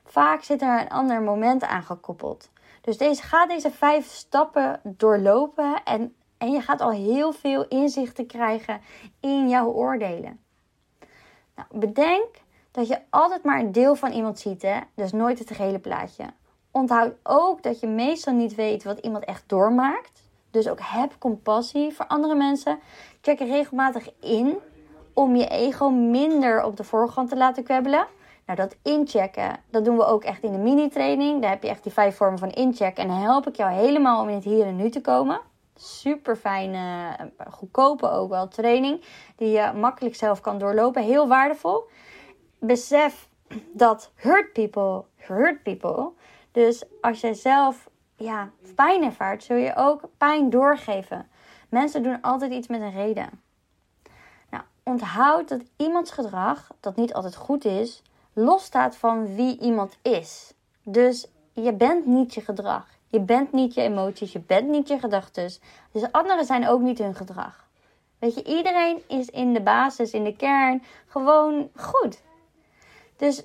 Vaak 0.06 0.44
zit 0.44 0.62
er 0.62 0.82
een 0.82 0.90
ander 0.90 1.22
moment 1.22 1.64
aan 1.64 1.84
gekoppeld. 1.84 2.50
Dus 2.82 2.98
deze, 2.98 3.22
ga 3.22 3.46
deze 3.48 3.72
vijf 3.72 4.06
stappen 4.06 4.80
doorlopen 4.84 5.84
en, 5.84 6.16
en 6.38 6.52
je 6.52 6.62
gaat 6.62 6.82
al 6.82 6.92
heel 6.92 7.32
veel 7.32 7.68
inzichten 7.68 8.28
krijgen 8.28 8.82
in 9.20 9.50
jouw 9.50 9.72
oordelen. 9.72 10.40
Nou, 11.56 11.68
bedenk 11.72 12.42
dat 12.72 12.88
je 12.88 13.00
altijd 13.10 13.44
maar 13.44 13.60
een 13.60 13.72
deel 13.72 13.96
van 13.96 14.12
iemand 14.12 14.40
ziet, 14.40 14.62
hè? 14.62 14.80
dus 14.96 15.12
nooit 15.12 15.40
het 15.40 15.52
gehele 15.52 15.80
plaatje. 15.80 16.26
onthoud 16.72 17.14
ook 17.24 17.64
dat 17.64 17.80
je 17.80 17.88
meestal 17.88 18.34
niet 18.34 18.56
weet 18.56 18.84
wat 18.84 19.00
iemand 19.00 19.24
echt 19.24 19.44
doormaakt. 19.48 20.23
Dus 20.54 20.70
ook 20.70 20.80
heb 20.82 21.16
compassie 21.20 21.94
voor 21.94 22.08
andere 22.08 22.36
mensen. 22.36 22.80
Check 23.22 23.40
regelmatig 23.40 24.10
in 24.20 24.58
om 25.14 25.36
je 25.36 25.48
ego 25.48 25.90
minder 25.90 26.64
op 26.64 26.78
de 26.78 26.84
voorgrond 26.84 27.30
te 27.30 27.36
laten 27.36 27.64
kwebbelen. 27.64 28.06
Nou, 28.46 28.60
dat 28.60 28.76
inchecken, 28.84 29.60
dat 29.70 29.86
doen 29.86 29.98
we 29.98 30.06
ook 30.06 30.24
echt 30.24 30.44
in 30.44 30.52
de 30.52 30.58
mini-training. 30.58 31.42
Daar 31.42 31.50
heb 31.50 31.64
je 31.64 31.70
echt 31.70 31.84
die 31.84 31.92
vijf 31.92 32.16
vormen 32.16 32.40
van 32.40 32.50
inchecken. 32.50 33.04
En 33.04 33.10
dan 33.10 33.18
help 33.18 33.48
ik 33.48 33.56
jou 33.56 33.72
helemaal 33.72 34.22
om 34.22 34.30
in 34.30 34.36
het 34.36 34.44
hier 34.44 34.66
en 34.66 34.76
nu 34.76 34.90
te 34.90 35.02
komen. 35.02 35.40
Super 35.76 36.36
fijne, 36.36 37.16
goedkope 37.52 38.10
ook 38.10 38.30
wel 38.30 38.48
training. 38.48 39.04
Die 39.36 39.50
je 39.50 39.72
makkelijk 39.76 40.16
zelf 40.16 40.42
kan 40.42 40.58
doorlopen. 40.58 41.04
Heel 41.04 41.28
waardevol. 41.28 41.84
Besef 42.60 43.30
dat 43.72 44.12
hurt 44.16 44.54
people, 44.54 45.04
hurt 45.16 45.64
people. 45.64 46.12
Dus 46.52 46.84
als 47.02 47.22
jij 47.22 47.34
zelf 47.34 47.90
ja, 48.24 48.50
pijn 48.76 49.04
ervaart, 49.04 49.44
zul 49.44 49.56
je 49.56 49.76
ook 49.76 50.02
pijn 50.18 50.50
doorgeven. 50.50 51.30
Mensen 51.70 52.04
doen 52.04 52.22
altijd 52.22 52.52
iets 52.52 52.68
met 52.68 52.82
een 52.82 52.92
reden. 52.92 53.42
Nou, 54.50 54.64
onthoud 54.84 55.50
dat 55.50 55.62
iemands 55.78 56.12
gedrag, 56.12 56.68
dat 56.80 56.96
niet 56.96 57.14
altijd 57.14 57.36
goed 57.36 57.66
is, 57.66 58.02
losstaat 58.34 58.96
van 58.96 59.36
wie 59.36 59.60
iemand 59.60 59.98
is. 60.02 60.54
Dus 60.84 61.28
je 61.54 61.74
bent 61.74 62.06
niet 62.06 62.34
je 62.34 62.42
gedrag. 62.42 62.88
Je 63.08 63.20
bent 63.20 63.52
niet 63.52 63.74
je 63.74 63.82
emoties. 63.82 64.32
Je 64.32 64.40
bent 64.40 64.70
niet 64.70 64.88
je 64.88 65.00
gedachten. 65.00 65.52
Dus 65.92 66.12
anderen 66.12 66.46
zijn 66.46 66.68
ook 66.68 66.82
niet 66.82 66.98
hun 66.98 67.16
gedrag. 67.16 67.68
Weet 68.20 68.36
je, 68.36 68.44
iedereen 68.44 69.02
is 69.08 69.30
in 69.30 69.54
de 69.54 69.62
basis, 69.62 70.12
in 70.12 70.24
de 70.24 70.36
kern, 70.36 70.84
gewoon 71.08 71.70
goed. 71.76 72.22
Dus 73.18 73.44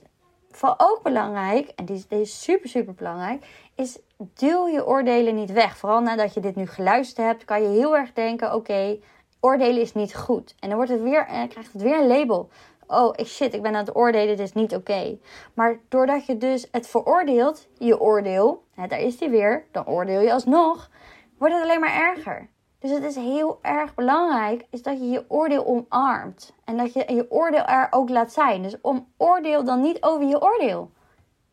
voor 0.51 0.75
ook 0.77 1.01
belangrijk, 1.03 1.69
en 1.69 1.85
deze 1.85 2.07
is 2.09 2.43
super, 2.43 2.69
super 2.69 2.95
belangrijk, 2.95 3.47
is 3.75 3.99
duw 4.35 4.69
je 4.69 4.87
oordelen 4.87 5.35
niet 5.35 5.53
weg. 5.53 5.77
Vooral 5.77 6.01
nadat 6.01 6.35
je 6.35 6.41
dit 6.41 6.57
nu 6.57 6.67
geluisterd 6.67 7.27
hebt, 7.27 7.45
kan 7.45 7.63
je 7.63 7.69
heel 7.69 7.97
erg 7.97 8.13
denken: 8.13 8.55
oké, 8.55 8.99
oordelen 9.41 9.81
is 9.81 9.95
niet 9.95 10.17
goed. 10.17 10.55
En 10.59 10.69
dan 10.69 10.77
wordt 10.77 10.93
het 10.93 11.03
weer, 11.03 11.27
en 11.27 11.49
krijgt 11.49 11.73
het 11.73 11.83
weer 11.83 11.99
een 11.99 12.07
label 12.07 12.49
oh 12.89 13.15
shit, 13.25 13.55
ik 13.55 13.63
ben 13.63 13.75
aan 13.75 13.85
het 13.85 13.97
oordelen, 13.97 14.37
dit 14.37 14.47
is 14.47 14.53
niet 14.53 14.75
oké. 14.75 15.19
Maar 15.55 15.79
doordat 15.89 16.27
je 16.27 16.39
dus 16.39 16.69
het 16.71 16.87
veroordeelt, 16.87 17.69
je 17.79 18.01
oordeel, 18.01 18.65
hè, 18.75 18.87
daar 18.87 19.01
is 19.01 19.19
die 19.19 19.29
weer, 19.29 19.65
dan 19.73 19.87
oordeel 19.87 20.21
je 20.21 20.33
alsnog, 20.33 20.91
wordt 21.39 21.55
het 21.55 21.63
alleen 21.63 21.81
maar 21.81 21.95
erger. 21.95 22.49
Dus 22.79 22.91
het 22.91 23.05
is 23.05 23.17
heel 23.17 23.59
erg 23.63 23.95
belangrijk 23.95 24.67
is 24.71 24.83
dat 24.83 24.99
je 24.99 25.09
je 25.09 25.25
oordeel 25.29 25.67
omarmt. 25.67 26.55
En 26.65 26.77
dat 26.77 26.93
je 26.93 27.13
je 27.13 27.31
oordeel 27.31 27.65
er 27.65 27.89
ook 27.91 28.09
laat 28.09 28.33
zijn. 28.33 28.63
Dus 28.63 28.81
om 28.81 29.07
oordeel 29.17 29.65
dan 29.65 29.81
niet 29.81 30.03
over 30.03 30.27
je 30.27 30.43
oordeel. 30.43 30.91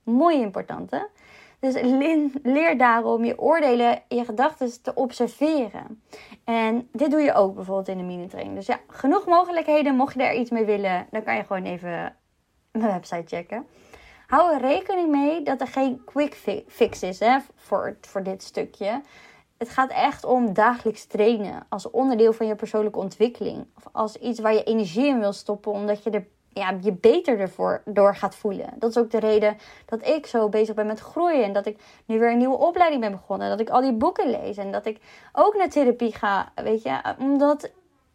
Mooi 0.04 0.42
important 0.42 0.92
hè? 0.92 1.00
Dus 1.66 1.82
leer 2.44 2.78
daarom 2.78 3.26
je 3.26 3.40
oordelen, 3.40 4.02
je 4.08 4.26
gedachten 4.26 4.82
te 4.82 4.94
observeren. 4.94 6.04
En 6.44 6.90
dit 6.92 7.12
doe 7.12 7.22
je 7.22 7.34
ook 7.34 7.56
bijvoorbeeld 7.56 7.88
in 7.88 7.98
de 7.98 8.04
mini-training. 8.04 8.56
Dus 8.56 8.66
ja, 8.66 8.80
genoeg 8.88 9.26
mogelijkheden. 9.26 9.96
Mocht 9.96 10.14
je 10.14 10.20
daar 10.20 10.36
iets 10.36 10.50
mee 10.50 10.66
willen, 10.66 11.08
dan 11.12 11.24
kan 11.24 11.36
je 11.36 11.44
gewoon 11.44 11.64
even 11.64 12.16
mijn 12.72 12.92
website 12.92 13.36
checken. 13.36 13.66
Hou 14.28 14.54
er 14.54 14.62
rekening 14.62 15.12
mee 15.12 15.44
dat 15.44 15.62
er 15.62 15.68
geen 15.68 16.02
quick 16.06 16.64
fix 16.68 17.04
is 17.04 17.20
hè, 17.20 17.38
voor, 17.56 17.98
voor 18.02 18.24
dit 18.24 18.44
stukje. 18.44 19.02
Het 19.58 19.70
gaat 19.70 19.92
echt 19.92 20.26
om 20.26 20.54
dagelijks 20.54 21.06
trainen 21.06 21.66
als 21.70 21.90
onderdeel 21.92 22.34
van 22.34 22.48
je 22.48 22.56
persoonlijke 22.56 23.00
ontwikkeling. 23.00 23.68
Of 23.76 23.84
als 23.92 24.18
iets 24.18 24.40
waar 24.40 24.54
je 24.54 24.64
energie 24.64 25.08
in 25.08 25.20
wil 25.20 25.34
stoppen, 25.34 25.72
omdat 25.72 26.04
je 26.04 26.10
er 26.10 26.28
ja, 26.56 26.78
je 26.82 26.92
beter 26.92 27.40
ervoor 27.40 27.82
door 27.86 28.16
gaat 28.16 28.36
voelen. 28.36 28.74
Dat 28.76 28.90
is 28.90 28.98
ook 28.98 29.12
de 29.12 29.20
reden 29.20 29.58
dat 29.86 30.08
ik 30.08 30.26
zo 30.26 30.50
bezig 30.50 30.76
ben 30.76 30.88
met 30.88 31.00
groeien. 31.00 31.44
En 31.44 31.54
dat 31.54 31.66
ik 31.66 31.80
nu 32.06 32.20
weer 32.20 32.32
een 32.32 32.38
nieuwe 32.38 32.58
opleiding 32.58 33.02
ben 33.02 33.12
begonnen. 33.12 33.50
Dat 33.50 33.60
ik 33.60 33.70
al 33.70 33.82
die 33.82 33.94
boeken 33.94 34.30
lees. 34.30 34.58
En 34.58 34.72
dat 34.72 34.86
ik 34.86 35.00
ook 35.34 35.56
naar 35.56 35.70
therapie 35.70 36.14
ga. 36.14 36.52
Weet 36.56 36.84
je, 36.84 37.16
omdat 37.20 37.72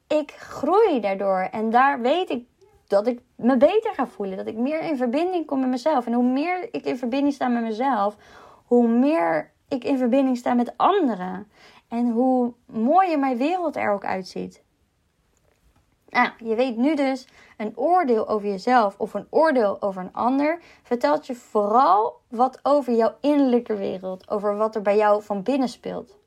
ik 0.07 0.31
groei 0.31 1.00
daardoor. 1.00 1.48
En 1.50 1.70
daar 1.70 2.00
weet 2.00 2.31
ik 2.31 2.44
dat 2.87 3.07
ik 3.07 3.20
me 3.35 3.57
beter 3.57 3.94
ga 3.94 4.07
voelen. 4.07 4.37
Dat 4.37 4.46
ik 4.46 4.57
meer 4.57 4.81
in 4.81 4.96
verbinding 4.96 5.46
kom 5.46 5.61
met 5.61 5.68
mezelf. 5.68 6.07
En 6.07 6.12
hoe 6.12 6.24
meer 6.24 6.68
ik 6.70 6.85
in 6.85 6.98
verbinding 6.98 7.35
sta 7.35 7.48
met 7.48 7.62
mezelf, 7.62 8.16
hoe 8.64 8.88
meer 8.88 9.50
ik 9.68 9.85
in 9.85 9.98
verbinding 9.98 10.37
sta 10.37 10.55
met 10.55 10.72
anderen. 10.76 11.50
En 11.88 12.11
hoe 12.11 12.53
mooier 12.66 13.18
mijn 13.18 13.37
wereld 13.37 13.76
er 13.76 13.92
ook 13.92 14.05
uitziet. 14.05 14.62
Nou, 16.11 16.29
je 16.38 16.55
weet 16.55 16.77
nu 16.77 16.94
dus, 16.94 17.27
een 17.57 17.73
oordeel 17.77 18.29
over 18.29 18.49
jezelf 18.49 18.94
of 18.99 19.14
een 19.14 19.27
oordeel 19.31 19.83
over 19.83 20.03
een 20.03 20.12
ander 20.12 20.59
vertelt 20.83 21.27
je 21.27 21.35
vooral 21.35 22.20
wat 22.29 22.59
over 22.62 22.94
jouw 22.94 23.14
innerlijke 23.20 23.77
wereld, 23.77 24.31
over 24.31 24.57
wat 24.57 24.75
er 24.75 24.83
bij 24.83 24.96
jou 24.96 25.23
van 25.23 25.42
binnen 25.42 25.68
speelt. 25.68 26.18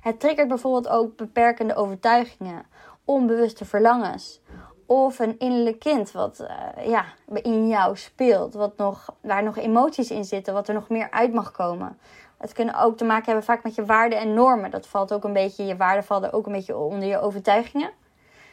Het 0.00 0.20
triggert 0.20 0.48
bijvoorbeeld 0.48 0.88
ook 0.88 1.16
beperkende 1.16 1.74
overtuigingen, 1.74 2.66
onbewuste 3.04 3.64
verlangens 3.64 4.40
of 4.86 5.18
een 5.18 5.38
innerlijk 5.38 5.78
kind 5.78 6.12
wat 6.12 6.40
uh, 6.40 6.86
ja, 6.86 7.04
in 7.42 7.68
jou 7.68 7.96
speelt, 7.96 8.54
wat 8.54 8.76
nog, 8.76 9.14
waar 9.20 9.42
nog 9.42 9.56
emoties 9.56 10.10
in 10.10 10.24
zitten, 10.24 10.54
wat 10.54 10.68
er 10.68 10.74
nog 10.74 10.88
meer 10.88 11.10
uit 11.10 11.32
mag 11.32 11.50
komen. 11.50 11.98
Het 12.38 12.52
kunnen 12.52 12.74
ook 12.74 12.96
te 12.96 13.04
maken 13.04 13.24
hebben 13.24 13.44
vaak 13.44 13.62
met 13.62 13.74
je 13.74 13.84
waarden 13.84 14.18
en 14.18 14.34
normen. 14.34 14.70
Dat 14.70 14.86
valt 14.86 15.12
ook 15.12 15.24
een 15.24 15.32
beetje, 15.32 15.64
je 15.64 15.76
waarden 15.76 16.04
vallen 16.04 16.32
ook 16.32 16.46
een 16.46 16.52
beetje 16.52 16.76
onder 16.76 17.08
je 17.08 17.20
overtuigingen. 17.20 17.90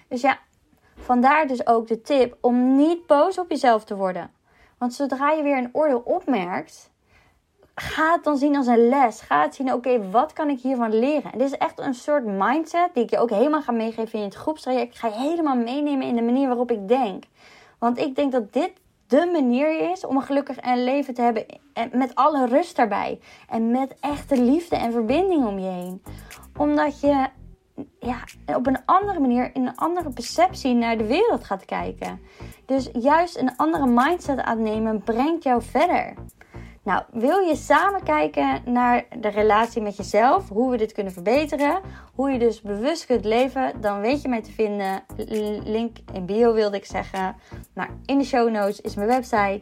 Dus 0.08 0.22
ja, 0.22 0.39
vandaar 0.96 1.48
dus 1.48 1.67
ook 1.67 1.88
de 1.88 2.02
tip 2.02 2.38
om 2.41 2.76
niet 2.76 3.08
boos 3.08 3.38
op 3.38 3.50
jezelf 3.50 3.84
te 3.84 3.96
worden. 3.96 4.32
Want 4.78 4.93
zodra 4.93 5.32
je 5.32 5.43
weer 5.43 5.58
een 5.58 5.70
oordeel 5.72 6.02
opmerkt, 6.06 6.91
ga 7.76 8.12
het 8.12 8.24
dan 8.24 8.38
zien 8.38 8.56
als 8.56 8.67
een 8.67 8.88
les. 8.89 9.22
Ga 9.22 9.41
het 9.41 9.56
zien, 9.56 9.74
oké, 9.74 10.10
wat 10.10 10.34
kan 10.34 10.50
ik 10.50 10.60
hiervan 10.60 11.00
leren? 11.00 11.32
En 11.32 11.38
dit 11.38 11.48
is 11.48 11.58
echt 11.58 11.80
een 11.80 11.93
soort 11.93 12.26
mindset 12.26 12.89
die 12.93 13.04
ik 13.04 13.10
je 13.10 13.20
ook 13.20 13.30
helemaal 13.30 13.62
ga 13.62 13.72
meegeven 13.72 14.20
in 14.20 14.26
het 14.26 14.36
groepstraject. 14.36 14.93
Ik 14.93 15.00
ga 15.00 15.08
je 15.08 15.13
helemaal 15.13 15.56
meenemen 15.56 16.08
in 16.08 16.15
de 16.15 16.22
manier 16.22 16.48
waarop 16.48 16.72
ik 16.72 16.88
denk. 16.88 17.24
Want 17.80 17.98
ik 17.98 18.15
denk 18.15 18.32
dat 18.32 18.54
dit 18.54 18.72
de 19.08 19.30
manier 19.32 19.91
is 19.91 20.06
om 20.06 20.15
een 20.15 20.22
gelukkig 20.22 20.58
en 20.58 20.84
leven 20.84 21.13
te 21.13 21.22
hebben. 21.22 21.46
En 21.74 21.89
met 21.93 22.15
alle 22.15 22.48
rust 22.48 22.76
daarbij. 22.76 23.20
En 23.50 23.72
met 23.72 23.96
echte 24.00 24.41
liefde 24.41 24.76
en 24.76 24.91
verbinding 24.91 25.46
om 25.46 25.60
je 25.60 25.70
heen. 25.70 26.04
Omdat 26.58 27.00
je 27.00 27.28
ja, 28.00 28.24
op 28.56 28.68
een 28.68 28.86
andere 28.86 29.20
manier, 29.20 29.56
in 29.56 29.68
een 29.68 29.76
andere 29.76 30.10
perceptie 30.10 30.74
naar 30.74 30.98
de 30.98 31.06
wereld 31.06 31.44
gaat 31.44 31.66
kijken. 31.66 32.20
Dus 32.66 32.90
juist 32.94 33.38
een 33.38 33.56
andere 33.56 33.88
mindset 33.88 34.40
aannemen 34.40 35.04
brengt 35.04 35.44
jou 35.44 35.62
verder. 35.62 36.13
Nou, 36.88 37.04
wil 37.12 37.40
je 37.40 37.56
samen 37.56 38.04
kijken 38.04 38.62
naar 38.66 39.06
de 39.20 39.28
relatie 39.28 39.82
met 39.82 39.98
jezelf, 39.98 40.50
hoe 40.50 40.72
we 40.72 40.78
dit 40.78 40.92
kunnen 40.92 41.13
verbeteren, 41.13 41.82
hoe 42.13 42.32
je 42.32 42.40
dus 42.40 42.62
bewust 42.62 43.06
kunt 43.06 43.26
leven, 43.26 43.82
dan 43.82 44.00
weet 44.00 44.22
je 44.22 44.28
mij 44.28 44.42
te 44.42 44.52
vinden. 44.52 45.04
Link 45.63 45.98
in 46.13 46.26
bio 46.26 46.54
wilde 46.54 46.78
ik 46.78 46.86
zeggen. 46.86 47.36
Maar 47.74 47.90
in 48.06 48.18
de 48.18 48.24
show 48.24 48.50
notes 48.50 48.82
is 48.82 48.96
mijn 48.96 49.08
website. 49.08 49.62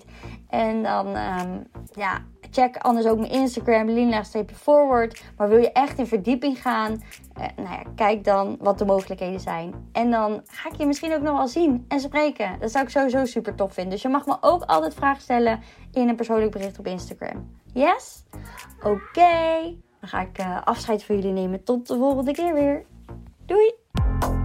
En 0.49 0.83
dan, 0.83 1.07
um, 1.07 1.67
ja, 1.93 2.21
check 2.55 2.77
anders 2.77 3.05
ook 3.05 3.19
mijn 3.19 3.31
Instagram, 3.31 3.89
linlaagstreepje 3.89 4.55
Maar 5.37 5.49
wil 5.49 5.57
je 5.57 5.71
echt 5.71 5.97
in 5.97 6.07
verdieping 6.07 6.61
gaan, 6.61 7.03
eh, 7.33 7.45
nou 7.55 7.69
ja, 7.69 7.83
kijk 7.95 8.23
dan 8.23 8.57
wat 8.59 8.77
de 8.77 8.85
mogelijkheden 8.85 9.39
zijn. 9.39 9.73
En 9.91 10.11
dan 10.11 10.41
ga 10.45 10.69
ik 10.69 10.75
je 10.75 10.85
misschien 10.85 11.13
ook 11.13 11.21
nog 11.21 11.37
wel 11.37 11.47
zien 11.47 11.85
en 11.87 11.99
spreken. 11.99 12.59
Dat 12.59 12.71
zou 12.71 12.83
ik 12.83 12.89
sowieso 12.89 13.25
super 13.25 13.55
tof 13.55 13.73
vinden. 13.73 13.93
Dus 13.93 14.01
je 14.01 14.09
mag 14.09 14.25
me 14.25 14.37
ook 14.41 14.63
altijd 14.63 14.93
vragen 14.93 15.21
stellen 15.21 15.59
in 15.91 16.09
een 16.09 16.15
persoonlijk 16.15 16.51
bericht 16.51 16.79
op 16.79 16.87
Instagram. 16.87 17.49
Yes? 17.73 18.23
Oké. 18.83 19.75
Dan 19.99 20.09
ga 20.09 20.21
ik 20.21 20.39
uh, 20.39 20.61
afscheid 20.63 21.03
van 21.03 21.15
jullie 21.15 21.31
nemen. 21.31 21.63
Tot 21.63 21.87
de 21.87 21.97
volgende 21.97 22.31
keer 22.31 22.53
weer. 22.53 22.85
Doei! 23.45 24.44